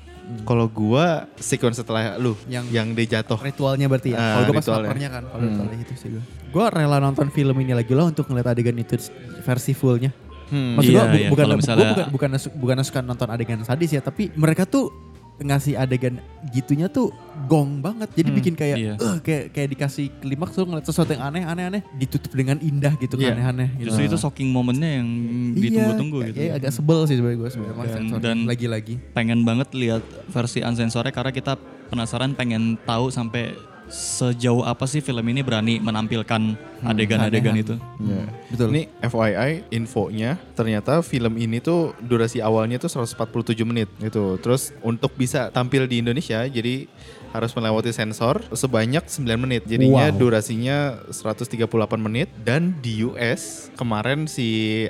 Kalau 0.42 0.66
gua 0.66 1.29
sequence 1.37 1.79
setelah 1.79 2.16
lu 2.16 2.33
Yang- 2.48 2.72
yang 2.72 2.88
dia 2.90 3.20
jatuh. 3.20 3.37
ritualnya 3.38 3.87
berarti 3.87 4.12
ya? 4.12 4.18
Ah, 4.18 4.40
kalau 4.40 4.44
gue 4.48 4.55
pas 4.57 4.66
laparnya 4.66 5.09
kan 5.12 5.22
kalau 5.29 5.37
Hmm. 5.38 5.48
ritualnya 5.53 5.79
itu 5.79 5.94
sih 5.94 6.09
gue 6.11 6.22
gue 6.48 6.64
rela 6.70 6.96
nonton 6.98 7.29
film 7.29 7.57
ini 7.61 7.70
lagi 7.70 7.92
loh 7.92 8.09
untuk 8.09 8.24
ngeliat 8.24 8.50
adegan 8.50 8.74
itu 8.74 8.96
versi 9.44 9.77
fullnya. 9.77 10.11
Hmm. 10.48 10.81
Maksud 10.81 10.90
Iya, 10.90 10.96
gua 10.96 11.05
bu- 11.07 11.18
iya. 11.18 11.29
bukan 11.31 11.44
gua 11.44 11.57
bukan 11.57 11.77
bukan 12.11 12.31
bukan 12.57 12.77
suka 12.83 13.00
nonton 13.00 13.29
adegan 13.29 13.61
sadis 13.62 13.90
ya, 13.90 14.00
tapi 14.00 14.33
mereka 14.35 14.64
tuh 14.64 14.90
ngasih 15.35 15.75
adegan 15.75 16.23
gitunya 16.51 16.87
tuh 16.87 17.11
gong 17.44 17.83
banget. 17.83 18.07
Jadi 18.14 18.31
bikin 18.31 18.55
kayak 18.55 18.77
iya. 18.79 18.94
"Eh," 18.94 19.16
kayak 19.18 19.44
kayak 19.51 19.68
dikasih 19.75 20.07
klimaks 20.23 20.55
tuh 20.55 20.62
ngeliat 20.62 20.87
sesuatu 20.87 21.11
yang 21.11 21.27
aneh 21.27 21.42
aneh 21.42 21.64
aneh 21.66 21.83
ditutup 21.92 22.31
dengan 22.31 22.62
indah 22.62 22.94
gitu 22.97 23.18
Iya. 23.18 23.35
kan 23.35 23.42
aneh-aneh 23.42 23.68
gitu. 23.75 23.90
Justru 23.90 24.03
itu 24.07 24.16
shocking 24.16 24.49
momennya 24.49 25.03
yang 25.03 25.09
ditunggu-tunggu 25.53 26.18
iya, 26.20 26.27
gitu. 26.31 26.37
kayak 26.38 26.53
agak 26.55 26.70
sebel 26.70 26.99
sih 27.05 27.16
sebenarnya 27.16 27.38
gue 27.40 27.51
sebenarnya 27.51 27.75
Dan- 27.75 27.94
sensor. 27.99 28.18
dan- 28.23 28.47
lagi-lagi. 28.47 28.94
pengen 29.11 29.42
banget 29.42 29.68
lihat 29.75 30.03
versi 30.31 30.62
uncensorednya 30.62 31.11
karena 31.11 31.33
kita 31.33 31.59
penasaran 31.85 32.33
pengen 32.33 32.79
tahu 32.81 33.11
sampai 33.11 33.55
sejauh 33.87 34.62
apa 34.62 34.85
sih 34.85 34.99
film 34.99 35.23
ini 35.27 35.40
berani 35.40 35.77
menampilkan 35.77 36.57
adegan-adegan 36.81 37.53
anehan. 37.53 37.64
itu. 37.64 37.75
Ya. 38.01 38.25
Betul. 38.49 38.68
Ini 38.73 38.83
FYI 39.01 39.51
infonya 39.70 40.37
ternyata 40.53 41.01
film 41.01 41.37
ini 41.37 41.59
tuh 41.59 41.92
durasi 41.99 42.40
awalnya 42.40 42.77
tuh 42.77 42.88
147 42.88 43.55
menit 43.62 43.88
gitu. 43.99 44.37
Terus 44.38 44.73
untuk 44.81 45.12
bisa 45.14 45.49
tampil 45.49 45.85
di 45.85 46.01
Indonesia 46.01 46.42
jadi 46.42 46.88
harus 47.31 47.51
melewati 47.51 47.90
sensor 47.90 48.47
sebanyak 48.51 49.05
9 49.05 49.27
menit. 49.37 49.62
Jadinya 49.66 50.07
Wow. 50.09 50.16
durasinya 50.16 50.77
138 51.11 51.66
menit 51.99 52.31
dan 52.40 52.79
di 52.79 53.03
US 53.03 53.68
kemarin 53.75 54.25
si 54.25 54.47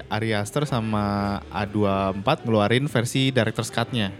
Ari 0.06 0.32
Aster 0.32 0.64
sama 0.64 1.40
A24 1.48 2.44
ngeluarin 2.44 2.84
versi 2.84 3.32
director's 3.32 3.72
cut-nya 3.72 4.12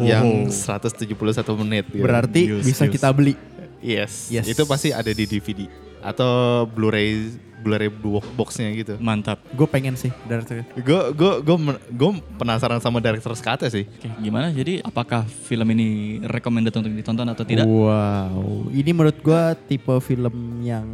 yang 0.00 0.48
171 0.48 1.12
menit. 1.56 1.84
gitu. 1.86 2.02
Berarti 2.02 2.40
bisa 2.58 2.88
kita 2.88 3.12
beli. 3.12 3.36
Yes. 3.82 4.28
Yes. 4.32 4.46
Itu 4.46 4.66
pasti 4.66 4.90
ada 4.90 5.10
di 5.10 5.24
DVD 5.24 5.66
atau 5.98 6.64
Blu-ray 6.66 7.34
Blu-ray 7.58 7.90
boxnya 8.38 8.70
gitu. 8.70 8.94
Mantap. 9.02 9.42
Gue 9.50 9.66
pengen 9.66 9.98
sih 9.98 10.14
dari 10.30 10.46
itu. 10.46 10.62
Gue 10.78 11.10
gue 11.10 11.32
gue 11.42 11.56
gue 11.90 12.10
penasaran 12.38 12.78
sama 12.78 13.02
director's 13.02 13.42
cut 13.42 13.66
sih. 13.66 13.82
Oke, 13.82 14.06
gimana? 14.22 14.54
Jadi 14.54 14.78
apakah 14.78 15.26
film 15.26 15.66
ini 15.74 16.22
recommended 16.22 16.70
untuk 16.70 16.94
ditonton 16.94 17.26
atau 17.26 17.42
tidak? 17.42 17.66
Wow, 17.66 18.70
ini 18.70 18.90
menurut 18.94 19.18
gua 19.26 19.58
tipe 19.58 19.90
film 19.98 20.62
yang 20.62 20.86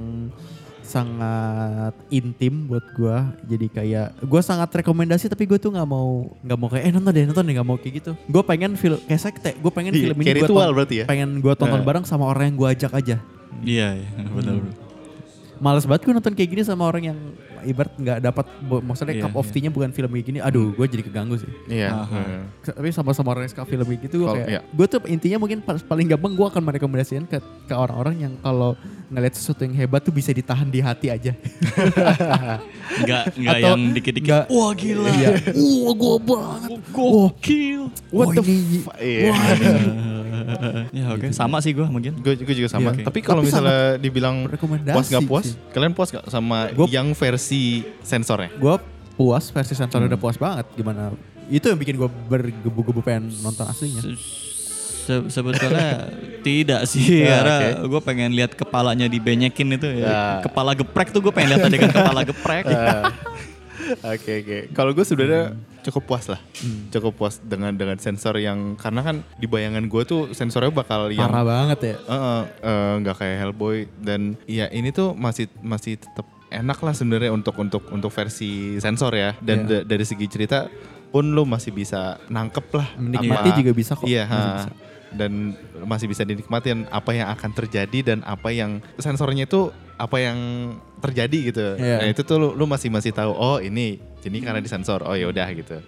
sangat 0.94 1.94
intim 2.08 2.70
buat 2.70 2.86
gua. 2.94 3.34
Jadi 3.42 3.66
kayak 3.66 4.14
gua 4.22 4.38
sangat 4.38 4.70
rekomendasi 4.70 5.26
tapi 5.26 5.44
gue 5.44 5.58
tuh 5.58 5.74
nggak 5.74 5.88
mau 5.88 6.30
nggak 6.38 6.58
mau 6.58 6.68
kayak 6.70 6.84
eh 6.86 6.92
nonton 6.94 7.10
deh 7.10 7.24
nonton 7.26 7.42
deh 7.42 7.54
nggak 7.58 7.66
mau 7.66 7.74
kayak 7.74 7.94
gitu. 7.98 8.12
Gue 8.30 8.42
pengen 8.46 8.78
film 8.78 8.98
kayak 9.02 9.22
sekte. 9.22 9.50
Gue 9.58 9.72
pengen 9.74 9.90
Iya, 9.90 10.14
film 10.14 10.16
ini 10.22 10.30
ritual 10.38 10.70
berarti 10.70 10.94
ya? 11.02 11.04
Pengen 11.10 11.42
gua 11.42 11.58
tonton 11.58 11.82
Nah. 11.82 11.86
bareng 11.86 12.04
sama 12.06 12.30
orang 12.30 12.54
yang 12.54 12.56
gua 12.56 12.70
ajak 12.70 12.92
aja. 12.94 13.16
Iya, 13.64 13.88
iya, 13.98 14.08
betul. 14.30 14.62
bro. 14.62 14.83
Males 15.56 15.84
banget 15.84 16.02
gue 16.02 16.12
nonton 16.12 16.32
kayak 16.32 16.48
gini 16.48 16.62
sama 16.62 16.84
orang 16.84 17.04
yang 17.06 17.18
ibarat 17.62 17.92
nggak 17.94 18.18
dapat 18.20 18.44
maksudnya 18.82 19.14
Iya, 19.14 19.22
cup 19.22 19.34
of 19.34 19.46
iya. 19.46 19.52
tea-nya 19.52 19.70
bukan 19.70 19.90
film 19.90 20.10
kayak 20.10 20.26
gini. 20.26 20.38
Aduh, 20.38 20.70
gue 20.70 20.86
jadi 20.86 21.02
keganggu 21.02 21.36
sih. 21.36 21.48
Iya. 21.66 21.88
Aha. 21.96 22.04
heeh. 22.12 22.42
tapi 22.66 22.88
sama-sama 22.90 23.28
orang 23.28 23.44
yang 23.44 23.52
suka 23.52 23.64
film 23.64 23.84
kayak 23.84 24.00
gitu 24.02 24.14
gue 24.18 24.28
kayak 24.30 24.48
iya. 24.48 24.60
gue 24.62 24.86
tuh 24.86 25.00
intinya 25.06 25.38
mungkin 25.38 25.58
paling 25.62 26.06
gampang 26.06 26.32
gue 26.32 26.46
akan 26.46 26.62
merekomendasikan 26.62 27.24
ke 27.24 27.38
ke 27.40 27.74
orang-orang 27.74 28.16
yang 28.20 28.32
kalau 28.38 28.72
ngeliat 29.08 29.32
sesuatu 29.32 29.62
yang 29.62 29.74
hebat 29.74 30.00
tuh 30.00 30.10
bisa 30.10 30.30
ditahan 30.30 30.66
di 30.66 30.78
hati 30.78 31.08
aja 31.08 31.32
Enggak 32.94 33.22
enggak 33.34 33.58
yang 33.58 33.80
dikit-dikit. 33.90 34.28
nggak- 34.28 34.46
Wah 34.50 34.72
gila. 34.72 35.08
iya 35.14 35.28
wah 35.80 35.92
gue 35.94 36.16
banget 36.22 36.70
Gokil. 36.90 37.80
what 38.10 38.26
What 38.26 38.34
the 38.34 38.42
f- 38.42 38.82
fu- 38.82 38.96
iya. 38.98 39.24
wah 39.26 39.40
ini 39.50 39.72
ya 40.90 41.04
oke, 41.10 41.26
sama 41.30 41.58
sih 41.58 41.70
gua 41.70 41.86
mungkin. 41.86 42.14
Gue 42.16 42.34
gue 42.34 42.54
juga 42.54 42.68
sama. 42.68 42.90
Iya, 42.90 42.90
oke. 42.92 43.02
Tapi 43.04 43.18
kalau 43.20 43.40
misalnya 43.40 43.96
dibilang 43.96 44.44
rekomendasi 44.44 44.94
puas 44.94 45.06
gak 45.08 45.22
puas, 45.24 45.44
sih. 45.46 45.56
kalian 45.70 45.92
puas 45.92 46.08
gak 46.10 46.24
sama 46.26 46.68
Gua- 46.70 46.88
yang 46.88 47.12
versi 47.12 47.82
sensornya? 48.00 48.50
gue 48.50 48.74
puas 49.14 49.44
versi 49.46 49.72
sensor 49.72 49.98
Hmm. 49.98 50.08
udah 50.08 50.18
puas 50.18 50.34
banget 50.34 50.66
gimana 50.72 51.14
itu 51.46 51.62
yang 51.62 51.76
bikin 51.76 51.94
gue 51.94 52.08
bergebu-gebu 52.26 52.98
pengen 53.00 53.30
nonton 53.38 53.62
aslinya 53.62 54.02
Se- 54.98 55.28
sebetulnya 55.28 56.08
tidak 56.42 56.82
sih 56.84 57.22
Ya, 57.22 57.38
karena 57.38 57.54
oke. 57.54 57.68
gue 57.86 58.00
pengen 58.02 58.30
lihat 58.32 58.52
kepalanya 58.52 59.06
dibenyekin 59.06 59.68
itu 59.70 59.86
ya. 59.94 60.02
Ya. 60.02 60.22
Kepala 60.40 60.72
geprek 60.72 61.08
tuh 61.08 61.20
gue 61.20 61.30
pengen 61.30 61.52
lihat 61.52 61.62
adegan 61.64 61.90
kepala 61.90 62.20
geprek. 62.22 62.64
Oke 64.06 64.32
oke. 64.40 64.58
Kalau 64.72 64.90
gue 64.90 65.04
sebenarnya 65.04 65.52
Hmm. 65.52 65.60
Cukup 65.84 66.02
puas 66.08 66.24
lah, 66.26 66.40
cukup 66.88 67.12
puas 67.14 67.38
dengan 67.38 67.70
dengan 67.70 67.94
sensor 67.96 68.34
yang 68.36 68.74
karena 68.74 69.00
kan 69.00 69.16
di 69.36 69.44
bayangan 69.44 69.84
gue 69.84 70.02
tuh 70.02 70.22
sensornya 70.32 70.72
bakal 70.72 71.06
yang 71.08 71.28
parah 71.28 71.44
banget 71.44 71.78
ya 71.84 71.96
eh, 72.00 72.42
nggak 72.98 73.16
kayak 73.16 73.36
Hellboy 73.38 73.76
dan 74.00 74.34
ya 74.44 74.66
ini 74.68 74.90
tuh 74.90 75.12
masih 75.12 75.46
masih 75.60 76.00
tetap 76.00 76.24
enak 76.48 76.78
lah 76.78 76.94
sebenarnya 76.94 77.30
untuk 77.30 77.54
untuk 77.58 77.82
untuk 77.90 78.08
versi 78.08 78.78
sensor 78.78 79.12
ya 79.12 79.36
dan 79.38 79.66
da- 79.66 79.84
dari 79.84 80.02
segi 80.02 80.24
cerita 80.24 80.70
pun 81.10 81.30
lu 81.30 81.44
masih 81.44 81.70
bisa 81.70 82.18
nangkep 82.26 82.66
lah 82.72 82.88
Menikmati 82.96 83.50
juga 83.54 83.70
bisa 83.70 83.92
kok. 83.94 84.02
iya 84.04 84.24
Masih 84.24 84.34
ha. 84.40 84.54
bisa. 84.58 84.70
dan 85.14 85.32
masih 85.84 86.06
bisa 86.08 86.22
dinikmatin 86.22 86.90
apa 86.90 87.10
yang 87.12 87.30
akan 87.30 87.50
terjadi 87.52 87.98
dan 88.02 88.18
apa 88.24 88.50
yang 88.50 88.82
sensornya 88.98 89.46
itu 89.46 89.70
apa 89.94 90.16
yang 90.18 90.38
terjadi 90.98 91.38
gitu 91.52 91.66
Iya. 91.76 91.96
nah 92.00 92.08
itu 92.08 92.22
tuh 92.22 92.36
lu, 92.36 92.48
lu 92.52 92.64
masih 92.64 92.88
masih 92.88 93.12
tahu 93.12 93.30
oh 93.30 93.58
ini 93.58 94.00
ini 94.24 94.38
karena 94.40 94.58
disensor 94.58 95.04
oh 95.04 95.14
ya 95.14 95.28
udah 95.28 95.48
gitu 95.52 95.78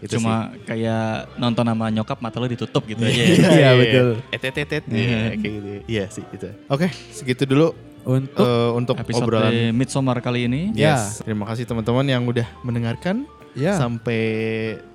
itu 0.00 0.16
Cuma 0.16 0.48
kayak 0.64 1.36
nonton 1.36 1.60
sama 1.60 1.92
nyokap 1.92 2.24
mata 2.24 2.40
lo 2.40 2.48
ditutup 2.48 2.88
gitu 2.88 3.04
aja. 3.04 3.12
sih. 3.12 3.36
ya. 3.36 3.52
Iya, 3.52 3.70
betul. 3.76 4.08
etetetet 4.32 4.82
Iya. 4.88 4.96
iya 4.96 5.18
kayak 5.36 5.52
gitu 5.52 5.68
iya 5.84 6.04
sih 6.08 6.24
itu 6.32 6.48
oke 6.72 6.88
segitu 7.12 7.44
dulu 7.44 7.76
untuk 8.00 8.40
eh, 8.40 8.70
untuk 8.72 8.96
Episode 8.96 9.28
obrolan 9.28 9.52
Midsommar 9.76 10.24
kali 10.24 10.48
ini. 10.48 10.72
Ya. 10.72 10.96
Yes. 10.96 11.20
Terima 11.20 11.44
kasih 11.44 11.68
teman-teman 11.68 12.08
yang 12.08 12.24
udah 12.24 12.48
mendengarkan 12.64 13.28
ya 13.52 13.76
sampai 13.76 14.20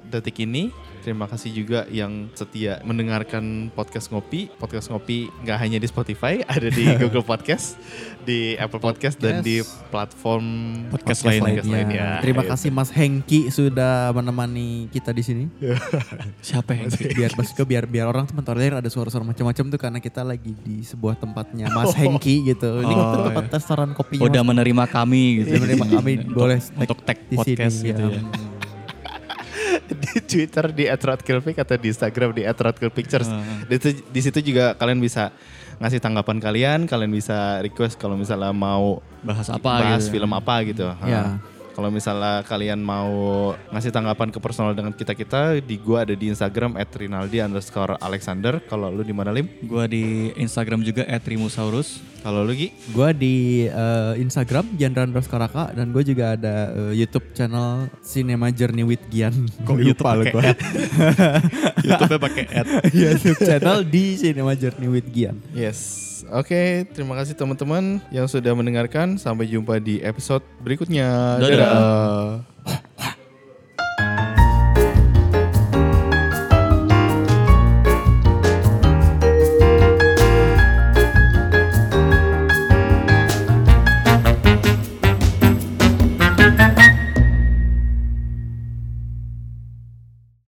detik 0.10 0.41
ini. 0.41 0.73
Terima 1.05 1.29
kasih 1.29 1.53
juga 1.53 1.85
yang 1.93 2.33
setia 2.33 2.81
mendengarkan 2.81 3.69
podcast 3.77 4.09
ngopi. 4.09 4.49
Podcast 4.57 4.89
ngopi 4.89 5.29
nggak 5.45 5.57
hanya 5.61 5.77
di 5.77 5.85
Spotify, 5.85 6.41
ada 6.49 6.65
di 6.65 6.81
Google 7.05 7.21
Podcast, 7.21 7.77
di 8.25 8.57
Apple 8.57 8.81
Podcast, 8.81 9.21
dan 9.21 9.45
di 9.45 9.61
platform 9.93 10.45
Podcast 10.89 11.21
lainnya. 11.21 11.61
lainnya. 11.61 12.07
Terima 12.25 12.41
kasih 12.41 12.73
Mas 12.73 12.89
Hengki 12.89 13.53
sudah 13.53 14.09
menemani 14.17 14.89
kita 14.89 15.13
di 15.13 15.21
sini. 15.21 15.45
Siapa 16.41 16.73
yang 16.73 16.89
biar 16.89 17.37
mas 17.37 17.53
biar 17.53 17.85
biar 17.85 18.09
orang 18.09 18.25
tuh 18.25 18.33
mentolerir 18.33 18.73
ada 18.73 18.89
suara-suara 18.89 19.21
macam-macam 19.21 19.65
tuh 19.69 19.77
karena 19.77 20.01
kita 20.01 20.25
lagi 20.25 20.57
di 20.65 20.81
sebuah 20.81 21.21
tempatnya 21.21 21.69
Mas 21.69 21.93
Hengki 21.93 22.49
gitu. 22.49 22.81
Ini 22.81 22.93
Oh, 22.97 23.29
tempat 23.29 23.53
restoran 23.53 23.93
kopi. 23.93 24.17
udah 24.17 24.41
menerima 24.41 24.89
kami 24.89 25.45
gitu. 25.45 25.61
Menerima 25.61 25.85
kami, 25.85 26.11
boleh 26.33 26.57
untuk 26.81 26.97
tag 27.05 27.21
di 27.29 27.37
podcast 27.37 27.77
sini, 27.85 27.93
gitu 27.93 28.05
ya. 28.09 28.17
ya. 28.17 28.54
di 30.03 30.13
Twitter 30.23 30.65
di 30.71 30.85
@rodkillpic 30.88 31.55
atau 31.61 31.75
di 31.77 31.88
Instagram 31.91 32.29
di 32.35 32.43
@rodkillpictures. 32.45 33.27
Hmm. 33.29 33.65
Di, 33.67 33.75
situ- 33.79 34.05
di 34.09 34.19
situ 34.21 34.39
juga 34.41 34.73
kalian 34.75 34.99
bisa 34.99 35.31
ngasih 35.79 35.99
tanggapan 35.99 36.38
kalian, 36.39 36.79
kalian 36.88 37.11
bisa 37.11 37.59
request 37.59 37.99
kalau 37.99 38.15
misalnya 38.15 38.55
mau 38.55 39.03
Bahas 39.25 39.49
apa 39.51 39.81
bahas 39.81 40.07
gitu. 40.07 40.19
film 40.19 40.31
apa 40.31 40.55
gitu. 40.63 40.88
Ya. 41.03 41.35
Kalau 41.75 41.91
misalnya 41.91 42.39
kalian 42.47 42.79
mau 42.79 43.51
ngasih 43.75 43.91
tanggapan 43.91 44.31
ke 44.31 44.39
personal 44.39 44.71
dengan 44.71 44.95
kita-kita, 44.95 45.59
di 45.59 45.75
gua 45.75 46.07
ada 46.07 46.15
di 46.15 46.31
Instagram 46.31 46.79
@rinaldi 46.79 47.43
underscore 47.43 47.99
Alexander. 47.99 48.63
Kalau 48.63 48.88
lu 48.88 49.03
di 49.03 49.11
mana 49.11 49.35
Lim? 49.35 49.51
Gua 49.67 49.83
di 49.83 50.31
Instagram 50.39 50.88
juga 50.88 51.03
@trimusaurus. 51.03 52.15
Kalau 52.25 52.41
lu 52.41 52.57
Gi? 52.57 52.73
Gue 52.89 53.13
di 53.13 53.35
eh, 53.69 54.13
Instagram 54.17 54.73
Jandra 54.81 55.05
underscore 55.05 55.45
Raka 55.45 55.77
dan 55.77 55.93
gue 55.93 56.01
juga 56.01 56.33
ada 56.33 56.73
eh, 56.73 56.97
YouTube 56.97 57.29
channel 57.38 57.85
Cinema 58.01 58.49
Journey 58.49 58.81
with 58.81 59.05
Gian. 59.13 59.45
Kok 59.61 59.77
YouTube 59.77 60.09
pakai 60.09 60.33
gue. 60.33 60.43
YouTube-nya 61.85 62.17
pakai 62.17 62.43
ad. 62.49 62.67
YouTube 62.97 63.38
channel 63.45 63.85
di 63.85 64.17
Cinema 64.17 64.57
Journey 64.57 64.89
with 64.89 65.05
Gian. 65.13 65.38
Yes. 65.53 66.14
Oke, 66.33 66.88
terima 66.93 67.13
kasih 67.19 67.38
teman-teman 67.38 68.01
yang 68.09 68.25
sudah 68.25 68.53
mendengarkan. 68.57 69.17
Sampai 69.19 69.45
jumpa 69.45 69.77
di 69.77 70.01
episode 70.01 70.41
berikutnya. 70.63 71.38
Dadah. 71.38 71.49
Dadah. 71.51 72.54